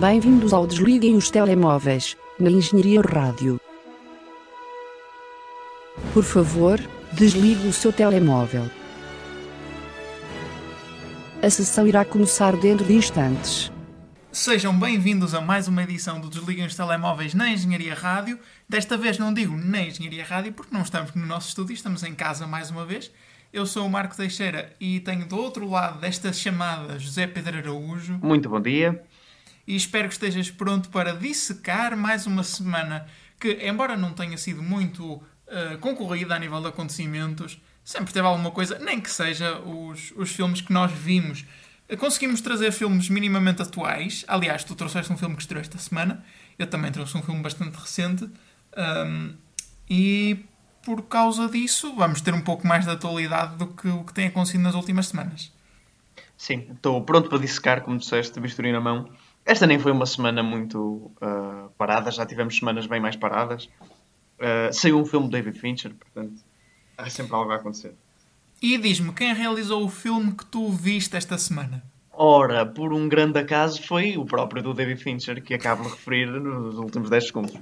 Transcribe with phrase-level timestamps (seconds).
[0.00, 3.58] Bem-vindos ao Desliguem os Telemóveis, na Engenharia Rádio.
[6.12, 6.78] Por favor,
[7.14, 8.70] desligue o seu telemóvel.
[11.42, 13.72] A sessão irá começar dentro de instantes.
[14.30, 18.38] Sejam bem-vindos a mais uma edição do Desliguem os Telemóveis na Engenharia Rádio.
[18.68, 22.14] Desta vez não digo na Engenharia Rádio porque não estamos no nosso estúdio, estamos em
[22.14, 23.10] casa mais uma vez.
[23.50, 28.20] Eu sou o Marco Teixeira e tenho do outro lado desta chamada José Pedro Araújo.
[28.22, 29.02] Muito bom dia.
[29.66, 33.06] E espero que estejas pronto para dissecar mais uma semana
[33.38, 38.50] que, embora não tenha sido muito uh, concorrida a nível de acontecimentos, sempre teve alguma
[38.50, 41.44] coisa, nem que seja os, os filmes que nós vimos.
[41.98, 44.24] Conseguimos trazer filmes minimamente atuais.
[44.26, 46.24] Aliás, tu trouxeste um filme que estreou esta semana.
[46.58, 48.28] Eu também trouxe um filme bastante recente.
[48.76, 49.34] Um,
[49.88, 50.44] e
[50.84, 54.26] por causa disso, vamos ter um pouco mais de atualidade do que o que tem
[54.26, 55.52] acontecido nas últimas semanas.
[56.36, 59.08] Sim, estou pronto para dissecar, como disseste, bisturi na mão.
[59.46, 63.70] Esta nem foi uma semana muito uh, parada, já tivemos semanas bem mais paradas.
[64.38, 66.42] Uh, saiu um filme de David Fincher, portanto,
[66.98, 67.94] há sempre algo a acontecer.
[68.60, 71.84] E diz-me, quem realizou o filme que tu viste esta semana?
[72.10, 76.26] Ora, por um grande acaso, foi o próprio do David Fincher, que acabo de referir
[76.26, 77.54] nos últimos 10 segundos.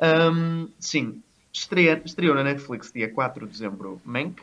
[0.00, 1.20] Um, sim,
[1.52, 4.40] estreia, estreou na Netflix dia 4 de dezembro Mank,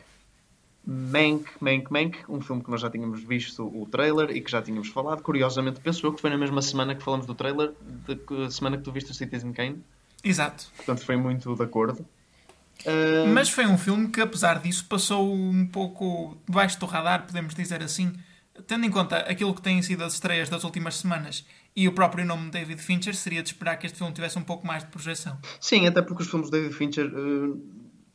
[0.86, 4.62] Mank, Mank, Mank, um filme que nós já tínhamos visto o trailer e que já
[4.62, 5.22] tínhamos falado.
[5.22, 7.72] Curiosamente, penso eu que foi na mesma semana que falamos do trailer,
[8.06, 9.82] da semana que tu viste o Citizen Kane.
[10.24, 10.66] Exato.
[10.76, 12.04] Portanto, foi muito de acordo.
[12.80, 13.28] Uh...
[13.32, 17.82] Mas foi um filme que, apesar disso, passou um pouco debaixo do radar, podemos dizer
[17.82, 18.12] assim.
[18.66, 22.24] Tendo em conta aquilo que têm sido as estreias das últimas semanas e o próprio
[22.26, 24.90] nome de David Fincher, seria de esperar que este filme tivesse um pouco mais de
[24.90, 25.38] projeção.
[25.60, 27.62] Sim, até porque os filmes de David Fincher uh,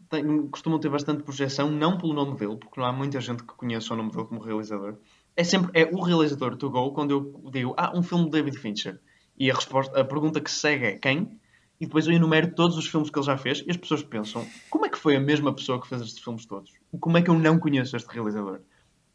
[0.10, 3.54] tem, costumam ter bastante projeção, não pelo nome dele, porque não há muita gente que
[3.54, 4.96] conheça o nome dele como realizador.
[5.36, 8.58] É sempre é o realizador to go quando eu digo, ah, um filme de David
[8.58, 9.00] Fincher.
[9.38, 11.40] E a, resposta, a pergunta que segue é quem?
[11.80, 14.46] E depois eu enumero todos os filmes que ele já fez e as pessoas pensam,
[14.70, 16.72] como é que foi a mesma pessoa que fez estes filmes todos?
[17.00, 18.62] Como é que eu não conheço este realizador?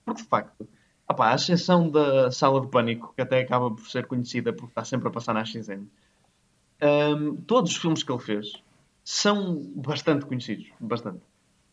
[0.05, 0.69] Porque de facto,
[1.09, 4.85] opa, a exceção da Sala de Pânico, que até acaba por ser conhecida porque está
[4.85, 5.87] sempre a passar na XN,
[6.83, 8.53] um, todos os filmes que ele fez
[9.11, 10.69] são bastante conhecidos.
[10.79, 11.19] Bastante.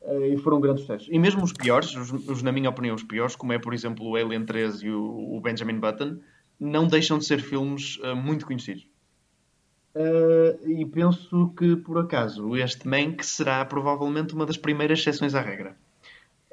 [0.01, 1.07] Uh, e foram grandes sucessos.
[1.11, 4.07] E mesmo os piores, os, os, na minha opinião, os piores, como é, por exemplo,
[4.07, 6.17] o Alien 13 e o, o Benjamin Button,
[6.59, 8.87] não deixam de ser filmes uh, muito conhecidos.
[9.93, 15.41] Uh, e penso que, por acaso, este Mank será provavelmente uma das primeiras exceções à
[15.41, 15.77] regra.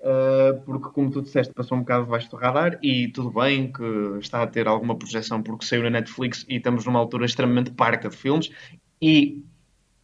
[0.01, 4.19] Uh, porque, como tu disseste, passou um bocado debaixo do radar e tudo bem que
[4.21, 8.11] está a ter alguma projeção porque saiu na Netflix e estamos numa altura extremamente parca
[8.11, 8.51] de filmes
[9.01, 9.43] e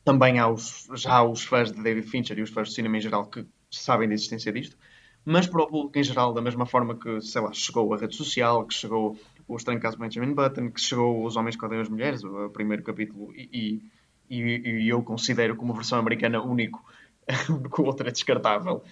[0.04, 2.96] também há os, já há os fãs de David Fincher e os fãs de cinema
[2.96, 4.76] em geral que sabem da existência disto,
[5.24, 8.16] mas para o público em geral, da mesma forma que, sei lá, chegou a rede
[8.16, 11.88] social, que chegou o Estranho Caso Benjamin Button, que chegou Os Homens que Odeiam as
[11.88, 13.82] Mulheres, o primeiro capítulo, e,
[14.30, 16.82] e, e eu considero como versão americana único,
[17.70, 18.82] com outra é descartável,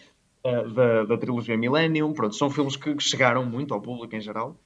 [0.44, 2.12] uh, da, da trilogia Millennium.
[2.12, 4.56] Pronto, são filmes que chegaram muito ao público em geral.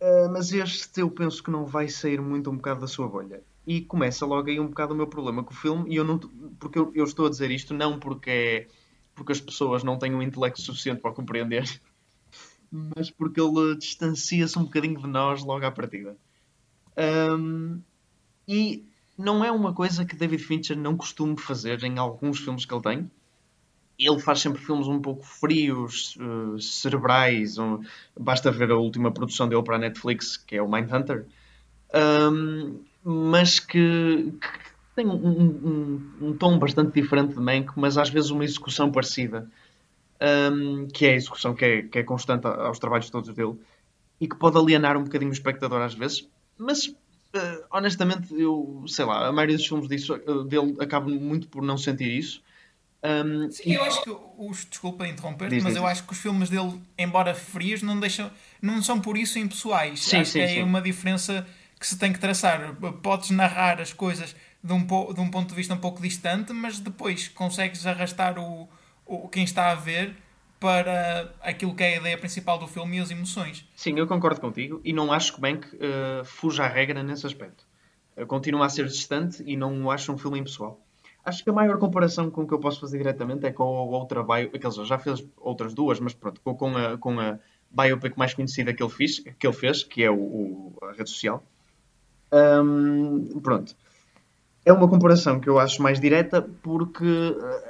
[0.00, 3.42] Uh, mas este eu penso que não vai sair muito um bocado da sua bolha
[3.66, 6.18] e começa logo aí um bocado o meu problema com o filme e eu não
[6.58, 8.68] porque eu, eu, estou a dizer isto não porque é,
[9.14, 11.68] porque as pessoas não têm um intelecto suficiente para compreender
[12.70, 16.16] mas porque ele distancia-se um bocadinho de nós logo à partida
[17.38, 17.80] um,
[18.46, 18.84] e
[19.18, 22.82] não é uma coisa que David Fincher não costume fazer em alguns filmes que ele
[22.82, 23.10] tem
[23.98, 27.56] ele faz sempre filmes um pouco frios, uh, cerebrais.
[27.56, 27.82] Um,
[28.18, 31.26] basta ver a última produção dele para a Netflix, que é o Mindhunter.
[31.94, 34.48] Um, mas que, que
[34.96, 39.48] tem um, um, um, tom bastante diferente de Mank, mas às vezes uma execução parecida,
[40.52, 43.54] um, que é a execução que é, que é constante aos trabalhos todos dele
[44.20, 46.28] e que pode alienar um bocadinho o espectador às vezes,
[46.58, 51.46] mas uh, honestamente, eu sei lá, a maioria dos filmes disso, uh, dele acaba muito
[51.46, 52.42] por não sentir isso.
[53.04, 53.74] Um, Sim, e...
[53.74, 55.76] eu acho que os desculpa interromper, mas diz.
[55.76, 60.02] eu acho que os filmes dele, embora frios, não deixam, não são por isso impessoais.
[60.02, 60.62] Sim, acho sim, que é sim.
[60.64, 61.46] uma diferença
[61.78, 62.74] que se tem que traçar.
[63.02, 66.80] Podes narrar as coisas de um, de um ponto de vista um pouco distante, mas
[66.80, 68.68] depois consegues arrastar o,
[69.04, 70.16] o, quem está a ver
[70.58, 73.68] para aquilo que é a ideia principal do filme e as emoções.
[73.76, 77.66] Sim, eu concordo contigo e não acho que que uh, fuja a regra nesse aspecto.
[78.16, 80.80] Uh, continua a ser distante e não o acho um filme impessoal.
[81.24, 84.22] Acho que a maior comparação com que eu posso fazer diretamente é com a outra
[84.22, 87.38] bio, aqueles já fez outras duas, mas pronto, com a, com a
[87.70, 91.10] biopic mais conhecida que ele, fez, que ele fez, que é o, o a rede
[91.10, 91.42] social,
[92.32, 93.74] um, pronto.
[94.64, 97.04] É uma comparação que eu acho mais direta porque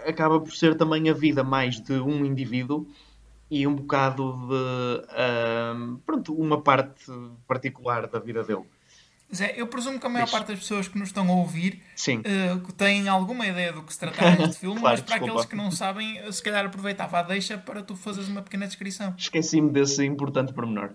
[0.04, 2.86] eh, acaba por ser também a vida mais de um indivíduo
[3.50, 7.04] e um bocado de um, pronto, uma parte
[7.46, 8.64] particular da vida dele.
[9.34, 12.22] Zé, eu presumo que a maior parte das pessoas que nos estão a ouvir Sim.
[12.64, 15.32] que têm alguma ideia do que se tratava este filme, Claro, mas para desculpa.
[15.32, 18.66] aqueles que não sabem, eh, se calhar aproveitava a deixa para tu fazeres uma pequena
[18.66, 19.12] descrição.
[19.18, 20.90] Esqueci-me desse importante pormenor.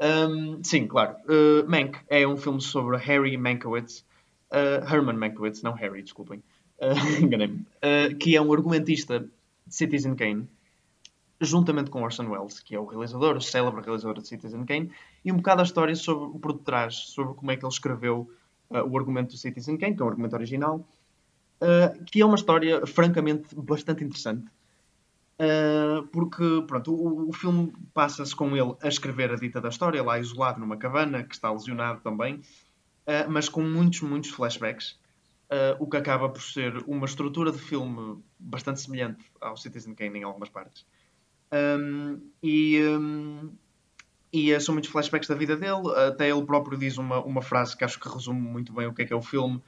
[0.00, 1.16] Um, sim, claro.
[1.28, 4.04] Uh, Mank é um filme sobre Harry Mankiewicz.
[4.50, 6.42] uh, Herman Mankiewicz, não Harry, desculpem.
[6.78, 7.66] Uh, Enganei-me.
[7.84, 9.30] Uh, que é um argumentista de
[9.68, 10.48] Citizen Kane,
[11.40, 14.90] juntamente com Orson Welles, que é o realizador, o célebre realizador de Citizen Kane,
[15.24, 18.30] e um bocado a história sobre, por detrás, sobre como é que ele escreveu
[18.68, 20.86] o argumento do Citizen Kane, que é o argumento original,
[22.06, 24.44] que é uma história, francamente, bastante interessante.
[25.40, 30.02] Uh, porque pronto, o, o filme passa-se com ele a escrever a dita da história,
[30.02, 34.98] lá isolado numa cabana, que está lesionado também, uh, mas com muitos, muitos flashbacks,
[35.50, 40.18] uh, o que acaba por ser uma estrutura de filme bastante semelhante ao Citizen Kane
[40.18, 40.84] em algumas partes.
[41.50, 43.50] Um, e, um,
[44.30, 47.74] e uh, são muitos flashbacks da vida dele, até ele próprio diz uma, uma frase
[47.74, 49.62] que acho que resume muito bem o que é que é o filme,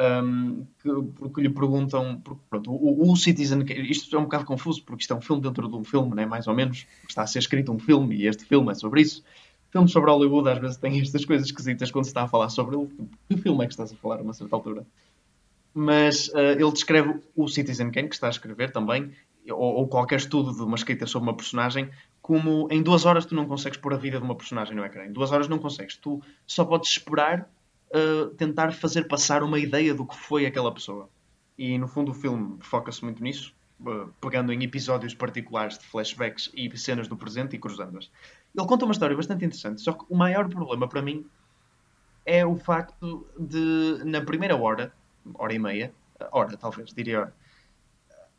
[0.00, 2.20] um, que, porque lhe perguntam.
[2.22, 3.64] Porque, pronto, o, o Citizen.
[3.88, 6.26] Isto é um bocado confuso, porque isto é um filme dentro de um filme, né,
[6.26, 6.86] mais ou menos.
[7.08, 9.22] Está a ser escrito um filme e este filme é sobre isso.
[9.70, 12.76] Filmes sobre Hollywood às vezes têm estas coisas esquisitas quando se está a falar sobre
[12.76, 12.88] ele.
[13.28, 14.86] Que filme é que estás a falar a uma certa altura?
[15.72, 19.10] Mas uh, ele descreve o Citizen Kane, que está a escrever também,
[19.50, 21.90] ou, ou, qualquer estudo de uma escrita sobre uma personagem,
[22.22, 25.04] como em duas horas tu não consegues pôr a vida de uma personagem no ecrã.
[25.04, 25.96] Em duas horas não consegues.
[25.96, 27.50] Tu só podes esperar
[28.36, 31.08] Tentar fazer passar uma ideia do que foi aquela pessoa.
[31.56, 36.50] E no fundo o filme foca-se muito nisso, uh, pegando em episódios particulares de flashbacks
[36.54, 38.10] e cenas do presente e cruzando-as.
[38.56, 41.24] Ele conta uma história bastante interessante, só que o maior problema para mim
[42.26, 44.92] é o facto de, na primeira hora,
[45.34, 45.92] hora e meia,
[46.32, 47.34] hora talvez, diria hora,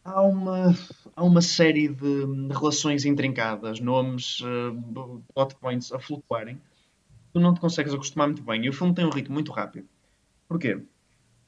[0.04, 0.76] há uma,
[1.16, 6.60] há uma série de relações intrincadas, nomes, uh, plot points a flutuarem
[7.36, 8.64] tu não te consegues acostumar muito bem.
[8.64, 9.86] E o filme tem um ritmo muito rápido.
[10.48, 10.82] Porquê?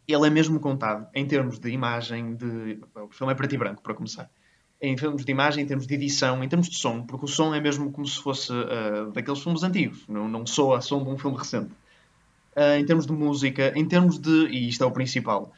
[0.05, 2.81] Ele é mesmo contado em termos de imagem, de...
[2.93, 4.29] o filme é preto e branco, para começar.
[4.81, 7.55] Em termos de imagem, em termos de edição, em termos de som, porque o som
[7.55, 11.17] é mesmo como se fosse uh, daqueles filmes antigos, não, não soa som de um
[11.17, 11.71] filme recente.
[12.53, 15.53] Uh, em termos de música, em termos de, e isto é o principal,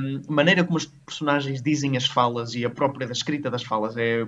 [0.00, 3.96] um, maneira como os personagens dizem as falas e a própria da escrita das falas
[3.96, 4.24] é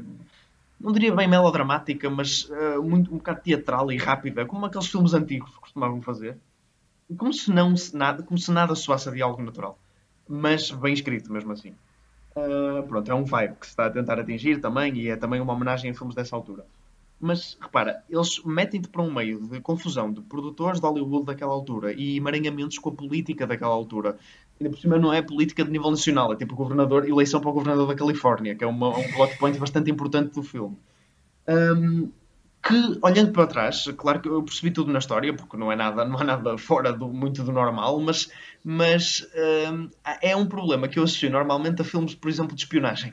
[0.81, 5.13] não diria bem melodramática, mas uh, muito, um bocado teatral e rápida, como aqueles filmes
[5.13, 6.39] antigos costumavam fazer.
[7.17, 9.79] Como se, não, se nada, como se nada soasse de algo natural.
[10.27, 11.75] Mas bem escrito, mesmo assim.
[12.35, 15.41] Uh, pronto, é um vibe que se está a tentar atingir também, e é também
[15.41, 16.65] uma homenagem a filmes dessa altura.
[17.21, 21.93] Mas, repara, eles metem-te para um meio de confusão de produtores de Hollywood daquela altura
[21.93, 24.17] e emaranhamentos com a política daquela altura.
[24.61, 27.53] Ainda por cima não é política de nível nacional, é tipo governador, eleição para o
[27.55, 30.77] governador da Califórnia, que é uma, um plot point bastante importante do filme.
[31.49, 32.11] Um,
[32.63, 36.05] que, olhando para trás, claro que eu percebi tudo na história, porque não é nada,
[36.05, 38.31] não é nada fora do, muito do normal, mas,
[38.63, 39.27] mas
[39.73, 39.89] um,
[40.21, 43.13] é um problema que eu associo normalmente a filmes, por exemplo, de espionagem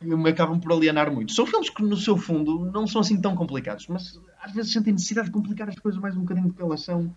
[0.00, 1.32] me acabam por alienar muito.
[1.32, 4.92] São filmes que, no seu fundo, não são assim tão complicados, mas às vezes sentem
[4.92, 7.14] necessidade de complicar as coisas mais um bocadinho do que elas são.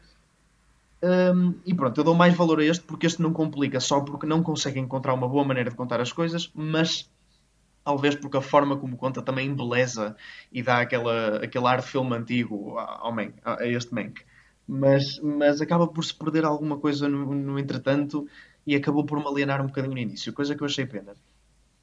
[1.03, 4.25] Um, e pronto, eu dou mais valor a este porque este não complica só porque
[4.25, 7.09] não consegue encontrar uma boa maneira de contar as coisas, mas
[7.83, 10.15] talvez porque a forma como conta também embeleza
[10.51, 14.22] e dá aquela, aquele ar de filme antigo ao a este Mank.
[14.67, 18.27] Mas, mas acaba por se perder alguma coisa no, no entretanto
[18.65, 21.15] e acabou por me alienar um bocadinho no início, coisa que eu achei pena.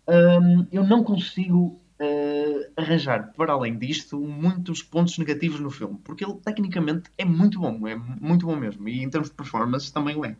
[0.09, 6.25] Um, eu não consigo uh, arranjar, para além disto, muitos pontos negativos no filme, porque
[6.25, 10.17] ele tecnicamente é muito bom, é muito bom mesmo, e em termos de performance também
[10.17, 10.37] o é.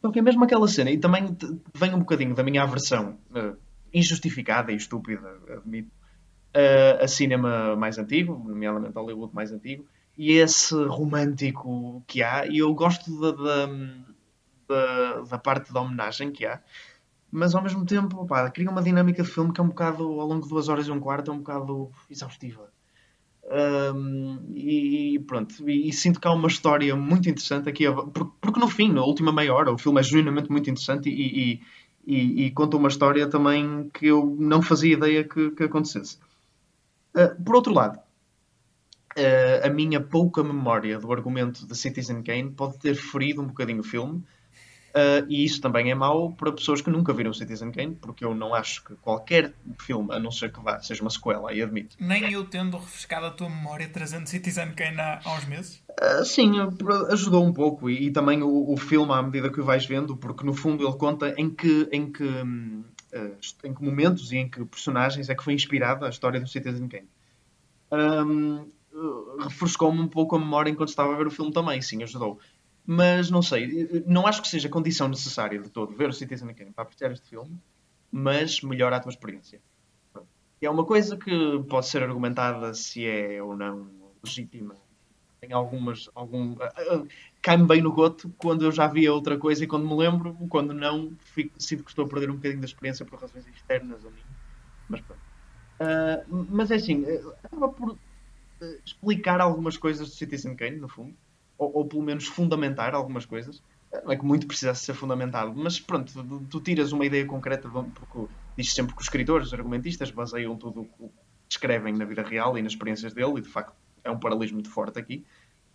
[0.00, 1.36] Só que é mesmo aquela cena, e também
[1.74, 3.56] vem um bocadinho da minha aversão uh,
[3.92, 5.90] injustificada e estúpida, admito,
[6.54, 12.58] uh, a cinema mais antigo, nomeadamente Hollywood mais antigo, e esse romântico que há, e
[12.58, 13.66] eu gosto da, da,
[14.68, 16.60] da, da parte da homenagem que há
[17.34, 20.26] mas ao mesmo tempo pá, cria uma dinâmica de filme que é um bocado, ao
[20.28, 22.70] longo de duas horas e um quarto, é um bocado exaustiva.
[23.92, 28.60] Um, e, pronto, e, e, sinto que há uma história muito interessante aqui, porque, porque,
[28.60, 31.60] no fim, na última meia hora, o filme é genuinamente muito interessante e,
[32.06, 36.18] e, e conta uma história também que eu não fazia ideia que, que acontecesse.
[37.16, 42.78] Uh, por outro lado, uh, a minha pouca memória do argumento de Citizen Kane pode
[42.78, 44.22] ter ferido um bocadinho o filme
[44.94, 48.32] Uh, e isso também é mau para pessoas que nunca viram Citizen Kane, porque eu
[48.32, 51.96] não acho que qualquer filme, a não ser que vá, seja uma sequela, aí admito.
[51.98, 55.82] Nem eu tendo refrescado a tua memória trazendo Citizen Kane há, há uns meses?
[56.00, 56.52] Uh, sim,
[57.10, 57.90] ajudou um pouco.
[57.90, 60.86] E, e também o, o, filme, à medida que o vais vendo, porque no fundo
[60.86, 65.34] ele conta em que, em que, uh, em que momentos e em que personagens é
[65.34, 67.08] que foi inspirada a história do Citizen Kane.
[67.90, 68.70] Um,
[69.40, 72.38] refrescou-me um pouco a memória enquanto estava a ver o filme também, sim, ajudou.
[72.86, 76.70] Mas não sei, não acho que seja condição necessária de todo ver o Citizen Kane
[76.70, 77.58] para apreciar este filme,
[78.12, 79.60] mas melhora a tua experiência.
[80.60, 83.90] É uma coisa que pode ser argumentada se é ou não
[84.22, 84.76] legítima.
[85.40, 86.08] Tem algumas.
[86.14, 87.08] Algum, uh,
[87.42, 90.72] Cai-me bem no goto quando eu já via outra coisa e quando me lembro, quando
[90.72, 94.10] não, fico, sinto que estou a perder um bocadinho da experiência por razões externas a
[94.10, 94.22] mim.
[94.88, 95.20] Mas pronto.
[95.80, 97.04] Uh, mas é assim,
[97.42, 97.98] acaba por
[98.86, 101.14] explicar algumas coisas do Citizen Kane, no fundo
[101.58, 103.62] ou, ou pelo menos fundamentar algumas coisas.
[104.04, 107.68] Não é que muito precisasse ser fundamentado, mas pronto, tu, tu tiras uma ideia concreta,
[107.68, 111.14] porque diz sempre que os escritores, os argumentistas, baseiam tudo o que
[111.48, 114.70] escrevem na vida real e nas experiências dele, e de facto é um paralelismo muito
[114.70, 115.24] forte aqui.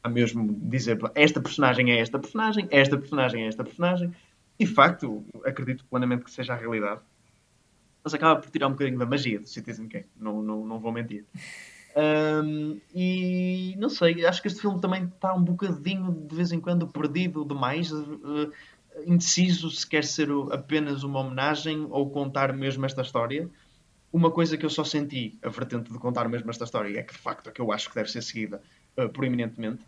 [0.03, 4.13] Há mesmo dizer esta personagem é esta personagem, esta personagem é esta personagem,
[4.57, 7.01] e de facto acredito plenamente que seja a realidade.
[8.03, 10.91] Mas acaba por tirar um bocadinho da magia do Citizen Kane, não, não, não vou
[10.91, 11.25] mentir.
[11.95, 16.59] Um, e não sei, acho que este filme também está um bocadinho de vez em
[16.59, 18.51] quando perdido demais, uh,
[19.05, 23.49] indeciso se quer ser apenas uma homenagem ou contar mesmo esta história.
[24.11, 27.13] Uma coisa que eu só senti, a vertente de contar mesmo esta história, é que
[27.13, 28.61] de facto é que eu acho que deve ser seguida
[28.97, 29.83] uh, proeminentemente.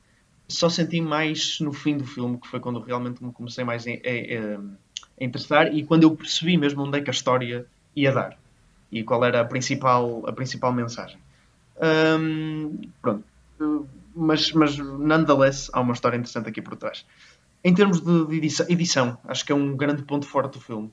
[0.48, 3.92] Só senti mais no fim do filme, que foi quando realmente me comecei mais a,
[3.92, 7.66] a, a interessar e quando eu percebi mesmo onde é que a história
[7.96, 8.38] ia dar
[8.92, 11.18] e qual era a principal, a principal mensagem.
[11.82, 13.24] Um, pronto.
[14.16, 17.06] Mas, mas, nonetheless, há uma história interessante aqui por trás.
[17.64, 18.36] Em termos de
[18.70, 20.92] edição, acho que é um grande ponto forte do filme.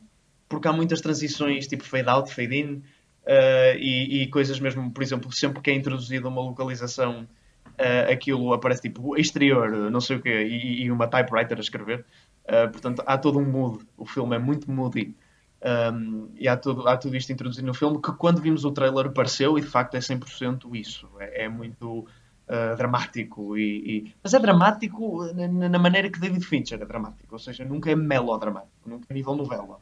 [0.48, 5.02] Porque há muitas transições, tipo fade out, fade in, uh, e, e, coisas mesmo, por
[5.02, 7.28] exemplo, sempre que é introduzida uma localização,
[7.66, 12.04] uh, aquilo aparece tipo exterior, não sei o quê, e, e uma typewriter a escrever.
[12.44, 13.84] Uh, portanto, há todo um mood.
[13.96, 15.14] O filme é muito moody.
[15.60, 19.10] Um, e há tudo, há tudo isto introduzido no filme que quando vimos o trailer
[19.10, 21.08] pareceu e de facto é 100% isso.
[21.18, 22.06] É, é muito
[22.48, 23.56] uh, dramático.
[23.56, 27.34] E, e, Mas é dramático na, na, maneira que David Fincher é dramático.
[27.34, 29.80] Ou seja, nunca é melodramático, nunca é nível novela.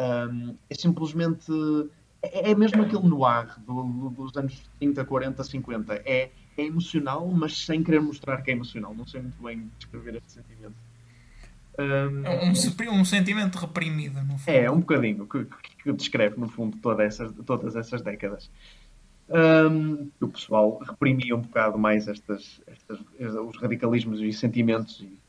[0.00, 1.50] Um, é simplesmente.
[2.20, 5.94] É, é mesmo aquele noir do, do, dos anos 30, 40, 50.
[6.04, 8.94] É, é emocional, mas sem querer mostrar que é emocional.
[8.94, 10.74] Não sei muito bem descrever este sentimento.
[11.78, 14.54] Um, um, um, sentimento reprimido, no fundo.
[14.54, 15.46] É, um bocadinho, que,
[15.82, 18.50] que descreve, no fundo, todas essas, todas essas décadas.
[19.28, 25.00] Um, o pessoal reprimia um bocado mais estas, estas, os radicalismos e sentimentos.
[25.00, 25.20] E...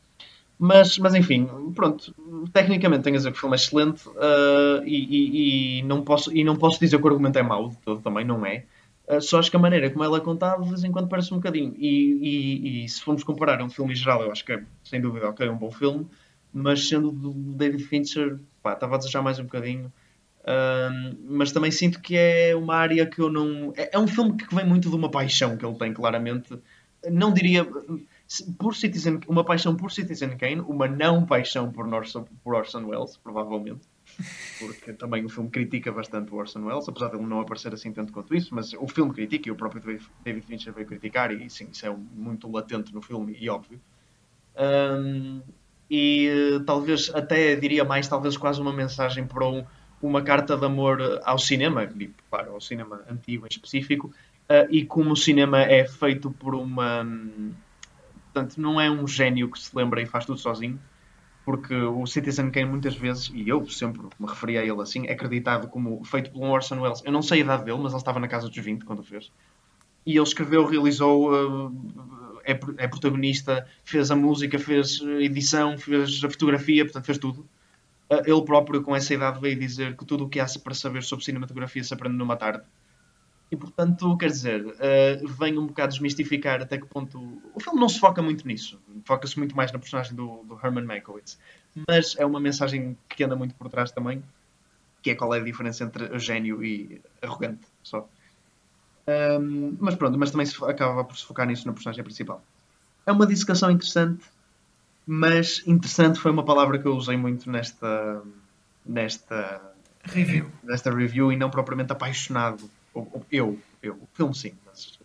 [0.57, 2.15] Mas, mas, enfim, pronto.
[2.51, 6.35] Tecnicamente tenho a dizer que o filme é excelente uh, e, e, e, não posso,
[6.35, 8.65] e não posso dizer que o argumento é mau de todo, também não é.
[9.07, 11.31] Uh, só acho que a maneira como ela é contada de vez em quando parece
[11.31, 11.75] um bocadinho.
[11.77, 15.29] E, e, se formos comparar um filme em geral, eu acho que é, sem dúvida,
[15.29, 16.07] ok, é um bom filme
[16.53, 19.91] mas sendo do David Fincher, pá, estava a desejar mais um bocadinho.
[21.23, 23.73] mas também sinto que é uma área que eu não.
[23.75, 26.57] É, é, um filme que vem muito de uma paixão que ele tem, claramente.
[27.09, 27.65] Não diria.
[28.59, 33.17] Por Citizen, uma paixão por Citizen Kane, uma não paixão por Orson, por Orson Welles,
[33.17, 33.87] provavelmente.
[34.59, 37.91] Porque também o filme critica bastante o Orson Welles, apesar de ele não aparecer assim
[37.91, 41.49] tanto quanto isso, mas o filme critica e o próprio David Fincher veio criticar, e
[41.49, 43.79] sim, isso é muito latente no filme e óbvio.
[44.57, 45.41] Um,
[45.89, 49.65] e uh, talvez até diria mais, talvez quase uma mensagem para um,
[50.01, 51.87] uma carta de amor ao cinema,
[52.29, 54.13] claro, ao cinema antigo em específico,
[54.49, 57.05] uh, e como o cinema é feito por uma.
[58.31, 60.79] Portanto, não é um gênio que se lembra e faz tudo sozinho,
[61.43, 65.13] porque o Citizen Kane muitas vezes, e eu sempre me referi a ele assim, é
[65.13, 67.01] acreditado como feito por um Orson Welles.
[67.03, 69.03] Eu não sei a idade dele, mas ele estava na casa dos 20 quando o
[69.03, 69.31] fez.
[70.05, 76.23] E ele escreveu, realizou, uh, é, é, protagonista, fez a música, fez a edição, fez
[76.23, 77.41] a fotografia, portanto fez tudo.
[78.09, 81.03] Uh, ele próprio, com essa idade, veio dizer que tudo o que há para saber
[81.03, 82.63] sobre cinematografia se aprende numa tarde.
[83.51, 87.19] E portanto, quer dizer, uh, vem um bocado desmistificar até que ponto.
[87.53, 90.85] O filme não se foca muito nisso, foca-se muito mais na personagem do, do Herman
[90.85, 91.37] Mankiewicz.
[91.87, 94.23] Mas é uma mensagem que anda muito por trás também,
[95.03, 98.09] que é qual é a diferença entre gênio e arrogante, só.
[99.09, 102.43] Um, mas pronto, mas também se, acaba por se focar nisso na personagem principal.
[103.05, 104.23] É uma dissecação interessante,
[105.07, 108.21] mas interessante foi uma palavra que eu usei muito nesta
[108.85, 109.61] nesta
[110.03, 112.69] review, nesta review e não propriamente apaixonado.
[113.31, 114.99] Eu, eu, o filme sim, mas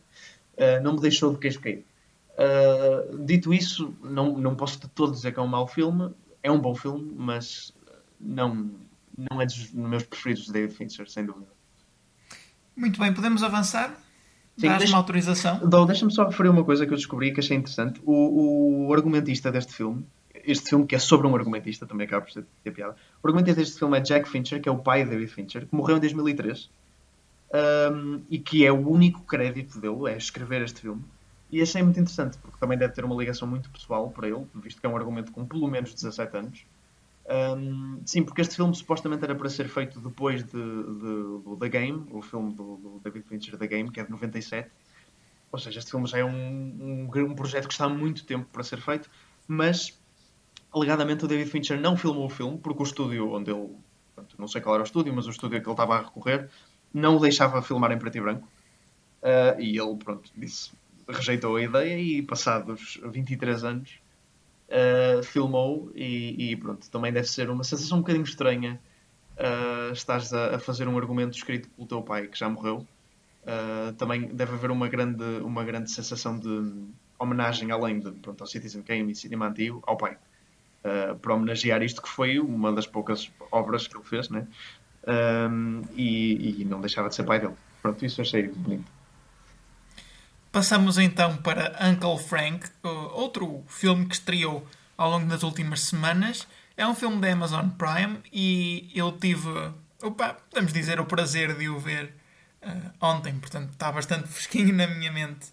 [0.56, 1.84] uh, não me deixou de queixo cair.
[2.34, 6.12] Uh, dito isso, não, não posso de todo dizer que é um mau filme.
[6.42, 7.72] É um bom filme, mas
[8.20, 8.70] não,
[9.16, 11.53] não é dos meus preferidos de David Fincher, sem dúvida.
[12.76, 13.94] Muito bem, podemos avançar?
[14.56, 15.60] Dás uma autorização?
[15.86, 18.00] Deixa-me só referir uma coisa que eu descobri que achei interessante.
[18.04, 22.32] O, o, argumentista deste filme, este filme que é sobre um argumentista, também acaba por
[22.32, 22.94] ser ter piada.
[23.22, 25.74] O argumentista deste filme é Jack Fincher, que é o pai de David Fincher, que
[25.74, 26.70] morreu em 2003
[27.54, 31.02] um, e que é o único crédito dele, é escrever este filme.
[31.50, 34.80] e achei muito interessante, porque também deve ter uma ligação muito pessoal para ele, visto
[34.80, 36.66] que é um argumento com pelo menos 17 anos.
[37.26, 41.68] Um, sim, porque este filme supostamente era para ser feito depois de, de, do The
[41.68, 44.70] Game, o filme do, do, David Fincher The Game, que é de 97.
[45.50, 48.46] Ou seja, este filme já é um, um, um, projeto que está há muito tempo
[48.52, 49.08] para ser feito,
[49.48, 49.98] mas
[50.72, 53.70] alegadamente o David Fincher não filmou o filme, porque o estúdio onde ele.
[54.14, 56.02] Portanto, não sei qual era o estúdio, mas o estúdio a que ele estava a
[56.02, 56.48] recorrer
[56.92, 58.48] não o deixava filmar em preto e branco.
[59.22, 60.72] Uh, e ele, pronto, disse,
[61.08, 64.03] rejeitou a ideia e passados 23 anos
[64.68, 68.80] uh, filmou e, e, pronto, também deve ser uma sensação um bocadinho estranha
[69.38, 72.86] uh, estás a, a, fazer um argumento escrito pelo teu pai que já morreu.
[73.42, 76.72] Uh, também deve haver uma grande, uma grande sensação de
[77.18, 80.16] homenagem além de, pronto, ao Citizen Kane e cinema antigo, ao pai.
[80.84, 84.46] Uh, para homenagear isto que foi uma das poucas obras que ele fez, né?
[85.06, 87.54] Um, e, e, não deixava de ser pai dele.
[87.82, 88.90] Pronto, isso achei bonito.
[90.54, 92.68] Passamos então para Uncle Frank,
[93.14, 94.64] outro filme que estreou
[94.96, 96.46] ao longo das últimas semanas.
[96.76, 99.50] É um filme da Amazon Prime e eu tive,
[100.00, 102.14] opa, podemos dizer, o prazer de o ver
[102.62, 105.48] uh, ontem, portanto está bastante fresquinho na minha mente.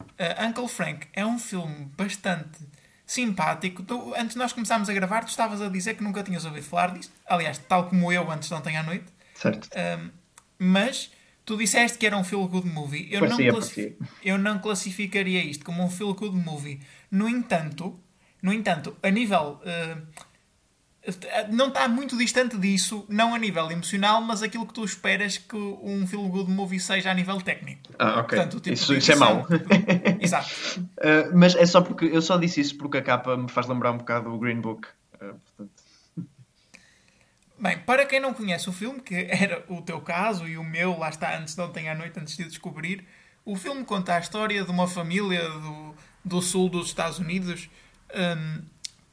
[0.00, 2.60] Uh, Uncle Frank é um filme bastante
[3.04, 3.82] simpático.
[3.82, 6.64] Tu, antes de nós começarmos a gravar, tu estavas a dizer que nunca tinhas ouvido
[6.64, 7.12] falar disto.
[7.26, 9.06] Aliás, tal como eu antes de ontem à noite.
[9.34, 9.64] Certo.
[9.64, 10.12] Uh,
[10.60, 11.10] mas
[11.44, 13.08] Tu disseste que era um feel good movie.
[13.10, 16.80] Eu, parecia, não, eu não classificaria isto como um feel good movie.
[17.10, 18.00] No entanto,
[18.42, 19.60] no entanto, a nível.
[19.62, 20.34] Uh,
[21.50, 25.56] não está muito distante disso, não a nível emocional, mas aquilo que tu esperas que
[25.56, 27.82] um feel good movie seja a nível técnico.
[27.98, 28.38] Ah, ok.
[28.38, 29.46] Portanto, tipo isso, isso é mau.
[30.20, 30.48] Exato.
[30.78, 33.92] Uh, mas é só porque eu só disse isso porque a capa me faz lembrar
[33.92, 34.88] um bocado o Green Book.
[35.14, 35.83] Uh, portanto...
[37.58, 40.98] Bem, para quem não conhece o filme, que era o teu caso e o meu,
[40.98, 43.04] lá está, antes de ontem à noite, antes de descobrir,
[43.44, 45.94] o filme conta a história de uma família do,
[46.24, 47.68] do sul dos Estados Unidos.
[48.14, 48.62] Um,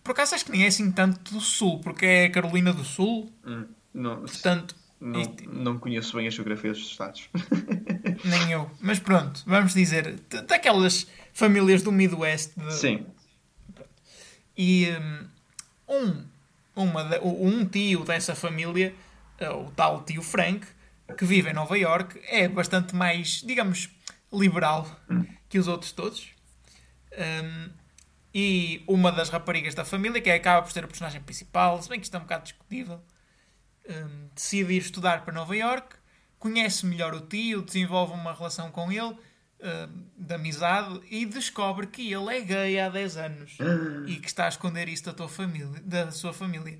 [0.03, 2.83] por acaso acho que nem é assim tanto do sul, porque é a Carolina do
[2.83, 3.31] Sul.
[3.45, 5.53] Hum, não, Portanto, não, isto...
[5.53, 7.29] não conheço bem a geografia dos Estados.
[8.25, 8.71] nem eu.
[8.79, 12.53] Mas pronto, vamos dizer, daquelas famílias do Midwest.
[12.57, 12.73] De...
[12.73, 13.05] Sim.
[14.57, 14.87] E
[15.87, 16.23] um,
[16.75, 18.93] uma, um tio dessa família,
[19.37, 20.65] eh, o tal tio Frank,
[21.17, 23.89] que vive em Nova York, é bastante mais, digamos,
[24.31, 24.87] liberal
[25.49, 26.29] que os outros todos.
[27.11, 27.69] Um,
[28.33, 31.99] e uma das raparigas da família, que acaba por ser a personagem principal, se bem
[31.99, 33.01] que isto é um bocado discutível,
[33.89, 35.97] um, decide ir estudar para Nova York,
[36.39, 39.15] conhece melhor o tio, desenvolve uma relação com ele
[39.61, 43.57] uh, de amizade e descobre que ele é gay há 10 anos
[44.07, 46.79] e que está a esconder isso da, tua família, da sua família.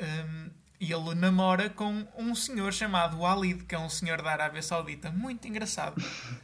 [0.00, 4.62] Um, e ele namora com um senhor chamado Walid, que é um senhor da Arábia
[4.62, 6.00] Saudita, muito engraçado.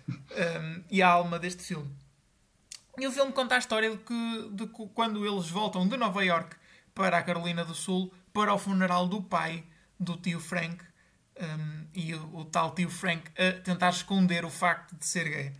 [0.09, 1.89] Um, e a alma deste filme.
[2.99, 6.25] E o filme conta a história de que, de que quando eles voltam de Nova
[6.25, 6.57] York
[6.95, 9.65] para a Carolina do Sul para o funeral do pai
[9.99, 10.85] do tio Frank,
[11.41, 15.53] um, e o, o, tal tio Frank a tentar esconder o facto de ser gay.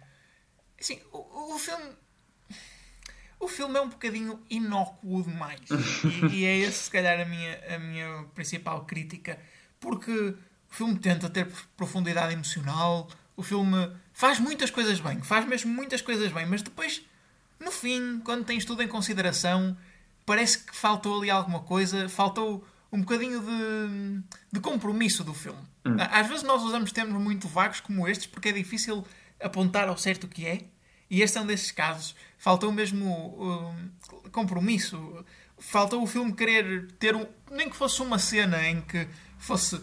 [0.81, 1.93] Assim, o, o filme.
[3.41, 5.61] O filme é um bocadinho inócuo demais.
[6.31, 9.39] e, e, é esse, se calhar, a minha, a minha principal crítica.
[9.79, 15.73] Porque o filme tenta ter profundidade emocional, o filme faz muitas coisas bem, faz mesmo
[15.73, 17.03] muitas coisas bem, mas depois,
[17.61, 19.77] no fim, quando tens tudo em consideração,
[20.25, 25.59] parece que faltou ali alguma coisa, faltou um bocadinho de, de compromisso do filme.
[25.85, 25.97] Hum.
[25.99, 29.05] Às vezes nós usamos termos muito vagos como estes porque é difícil
[29.43, 30.61] apontar ao certo o que é.
[31.11, 32.15] E este é um desses casos.
[32.39, 35.25] Faltou mesmo um, compromisso.
[35.59, 37.27] Faltou o filme querer ter um.
[37.51, 39.81] Nem que fosse uma cena em que fosse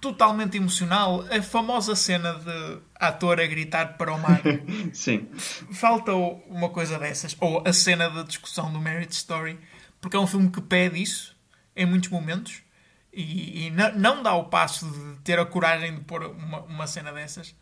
[0.00, 1.26] totalmente emocional.
[1.32, 4.40] A famosa cena de ator a gritar para o mar.
[4.94, 5.28] Sim.
[5.72, 7.36] Faltou uma coisa dessas.
[7.40, 9.58] Ou a cena da discussão do Marriage Story.
[10.00, 11.31] Porque é um filme que pede isso
[11.74, 12.62] em muitos momentos
[13.12, 17.12] e, e não, dá o passo de ter a coragem de pôr uma, uma cena
[17.12, 17.54] dessas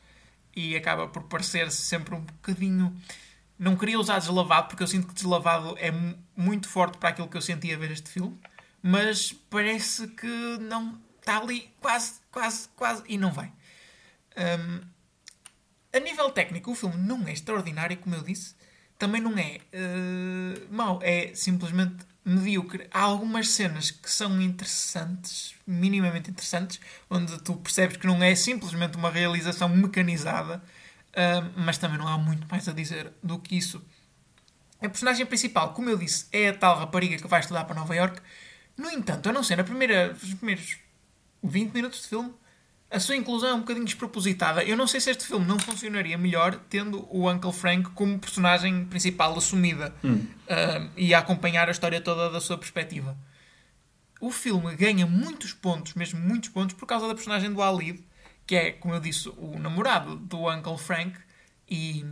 [0.54, 2.96] e acaba por parecer sempre um bocadinho.
[3.58, 5.92] Não queria usar deslavado porque eu sinto que deslavado é
[6.36, 8.38] muito forte para aquilo que eu sentia a ver este filme,
[8.82, 13.52] mas parece que não está ali quase, quase, quase e não vai.
[14.36, 14.80] Um,
[15.92, 18.54] a nível técnico, o filme não é extraordinário, como eu disse,
[18.96, 22.86] também não é uh, mau, é simplesmente medíocre.
[22.92, 28.96] Há algumas cenas que são interessantes, minimamente interessantes, onde tu percebes que não é simplesmente
[28.96, 30.62] uma realização mecanizada,
[31.10, 33.82] uh, mas também não há muito mais a dizer do que isso.
[34.80, 37.94] A personagem principal, como eu disse, é a tal rapariga que vai estudar para Nova
[37.94, 38.20] York.
[38.76, 40.78] No entanto, a não ser na primeira, nos primeiros
[41.42, 42.32] 20 minutos de filme,
[42.90, 44.64] a sua inclusão é um bocadinho despropositada.
[44.64, 48.84] Eu não sei se este filme não funcionaria melhor tendo o Uncle Frank como personagem
[48.86, 50.16] principal assumida Hum.
[50.16, 53.16] uh, e a acompanhar a história toda da sua perspectiva.
[54.20, 58.04] O filme ganha muitos pontos, mesmo muitos pontos, por causa da personagem do Alid,
[58.44, 61.16] que é, como eu disse, o namorado do Uncle Frank
[61.68, 62.04] e,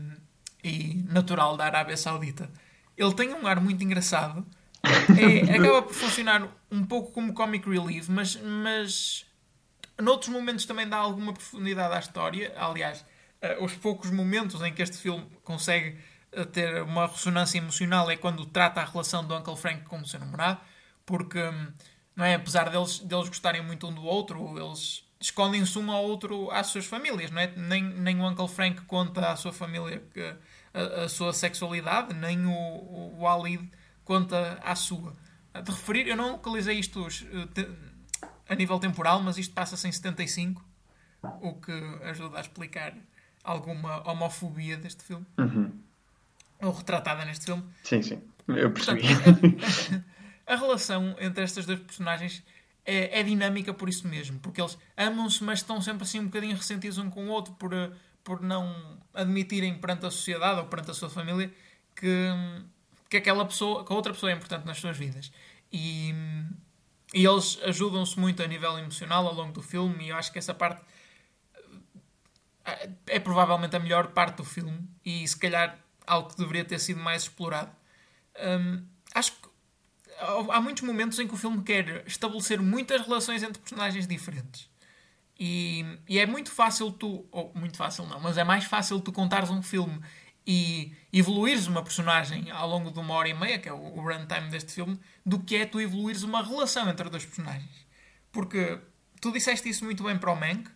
[0.63, 2.49] e natural da Arábia Saudita.
[2.97, 4.47] Ele tem um ar muito engraçado.
[4.83, 9.27] É, acaba por funcionar um pouco como comic relief, mas, mas
[10.01, 12.53] noutros momentos também dá alguma profundidade à história.
[12.57, 13.05] Aliás,
[13.43, 15.99] uh, os poucos momentos em que este filme consegue
[16.37, 20.07] uh, ter uma ressonância emocional é quando trata a relação do Uncle Frank com o
[20.07, 20.61] seu namorado,
[21.05, 21.73] porque, um,
[22.15, 22.35] não é?
[22.35, 26.87] Apesar deles, deles gostarem muito um do outro, eles escondem-se um ao outro às suas
[26.87, 27.53] famílias, não é?
[27.57, 30.35] Nem, nem o Uncle Frank conta à sua família que,
[30.73, 33.29] a, a, sua sexualidade, nem o, o,
[34.05, 35.17] conta à sua.
[35.63, 37.07] De referir, eu não localizei isto
[38.49, 40.65] a nível temporal, mas isto passa-se em 75,
[41.41, 42.95] o que ajuda a explicar
[43.45, 45.27] alguma homofobia deste filme.
[45.39, 45.73] Uhum.
[46.61, 47.65] Ou retratada neste filme.
[47.85, 48.23] Sim, sim.
[48.49, 49.03] Eu percebi.
[49.03, 50.05] Portanto,
[50.47, 52.43] a, relação entre estas duas personagens
[52.85, 54.39] é, é, dinâmica por isso mesmo.
[54.41, 57.73] Porque eles amam-se, mas estão sempre assim um bocadinho ressentidos um com o outro por,
[58.25, 61.53] por não admitirem perante a sociedade ou perante a sua família
[61.95, 62.31] que,
[63.09, 65.31] que aquela pessoa, que a outra pessoa é importante nas suas vidas.
[65.73, 66.15] E,
[67.15, 70.39] e eles ajudam-se muito a nível emocional ao longo do filme e eu acho que
[70.39, 70.83] essa parte
[73.07, 77.01] é provavelmente a melhor parte do filme e se calhar algo que deveria ter sido
[77.01, 77.71] mais explorado.
[78.39, 79.49] Hum, acho que
[80.51, 84.69] há muitos momentos em que o filme quer estabelecer muitas relações entre personagens diferentes.
[85.39, 89.13] E, e, é muito fácil tu, ou muito fácil não, mas é mais fácil tu
[89.13, 90.01] contares um filme
[90.51, 94.49] e evoluires uma personagem ao longo de uma hora e meia, que é o, runtime
[94.49, 97.87] deste filme, do que é tu evoluires uma relação entre dois personagens.
[98.33, 98.79] Porque
[99.21, 100.71] tu disseste isso muito bem para o Mank,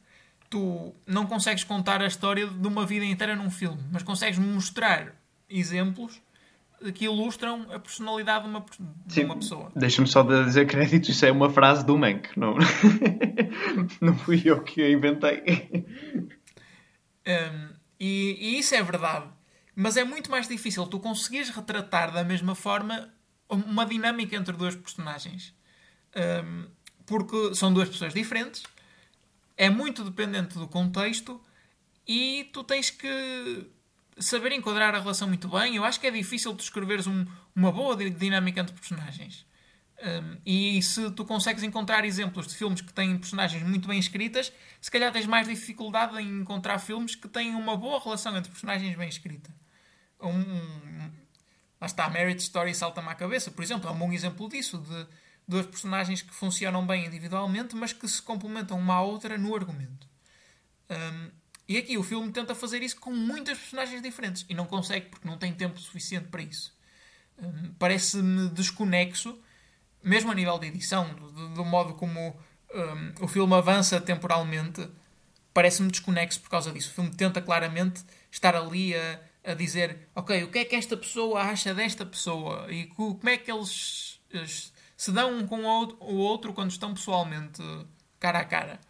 [0.50, 5.14] tu não consegues contar a história de uma vida inteira num filme, mas consegues mostrar
[5.48, 6.20] exemplos
[6.94, 8.60] que ilustram a personalidade de uma,
[9.06, 9.72] de Sim, uma pessoa.
[9.74, 12.56] Deixa-me só dizer crédito, isso é uma frase do Mank, não,
[14.02, 15.86] não fui eu que a inventei.
[17.26, 19.26] Um, e, e, isso é verdade.
[19.74, 23.12] Mas é muito mais difícil tu conseguires retratar da mesma forma
[23.48, 25.54] uma dinâmica entre duas personagens.
[26.14, 26.68] Um,
[27.06, 28.62] porque são duas pessoas diferentes,
[29.56, 31.40] é muito dependente do contexto
[32.06, 33.66] e tu tens que
[34.18, 35.76] saber enquadrar a relação muito bem.
[35.76, 39.46] Eu acho que é difícil tu escreveres um, uma boa dinâmica entre personagens.
[40.02, 44.52] Um, e se tu consegues encontrar exemplos de filmes que têm personagens muito bem escritas,
[44.80, 48.96] se calhar tens mais dificuldade em encontrar filmes que têm uma boa relação entre personagens
[48.96, 49.54] bem escrita.
[50.20, 51.10] Um, um,
[51.80, 54.78] lá está, a Marriage Story salta-me à cabeça, por exemplo, é um bom exemplo disso,
[54.78, 55.06] de
[55.46, 60.08] duas personagens que funcionam bem individualmente, mas que se complementam uma à outra no argumento.
[60.90, 61.30] Um,
[61.68, 65.28] e aqui o filme tenta fazer isso com muitas personagens diferentes e não consegue porque
[65.28, 66.76] não tem tempo suficiente para isso.
[67.78, 69.40] Parece-me desconexo,
[70.02, 72.36] mesmo a nível de edição, do, do modo como
[72.74, 74.88] um, o filme avança temporalmente,
[75.52, 76.90] parece-me desconexo por causa disso.
[76.90, 80.96] O filme tenta claramente estar ali a, a dizer: Ok, o que é que esta
[80.96, 84.20] pessoa acha desta pessoa e como é que eles
[84.96, 87.60] se dão um com o outro quando estão pessoalmente
[88.20, 88.80] cara a cara.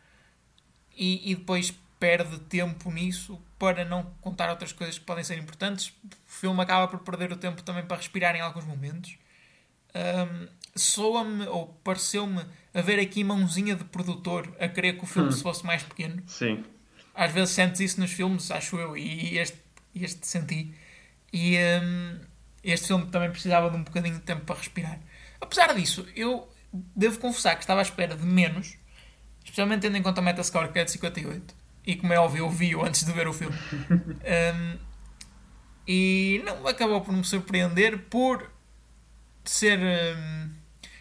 [0.95, 5.89] E, e depois perde tempo nisso para não contar outras coisas que podem ser importantes.
[6.05, 9.17] O filme acaba por perder o tempo também para respirar em alguns momentos.
[9.95, 15.33] Um, Soa-me, ou pareceu-me, haver aqui mãozinha de produtor a querer que o filme hum.
[15.33, 16.23] se fosse mais pequeno.
[16.27, 16.65] Sim.
[17.15, 19.59] Às vezes sentes isso nos filmes, acho eu, e este,
[19.95, 20.75] este senti.
[21.33, 22.19] E um,
[22.65, 24.99] este filme também precisava de um bocadinho de tempo para respirar.
[25.41, 28.77] Apesar disso, eu devo confessar que estava à espera de menos,
[29.45, 31.55] especialmente tendo em conta a Metascore que é de 58.
[31.85, 33.57] E como é óbvio, eu vi-o antes de ver o filme.
[34.23, 34.93] Um,
[35.87, 38.49] e não acabou por me surpreender por
[39.45, 40.51] ser um,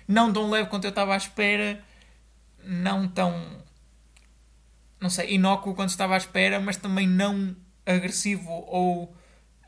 [0.07, 1.83] não tão leve quanto eu estava à espera,
[2.63, 3.61] não tão
[5.01, 9.15] não sei, inócuo quanto estava à espera, mas também não agressivo ou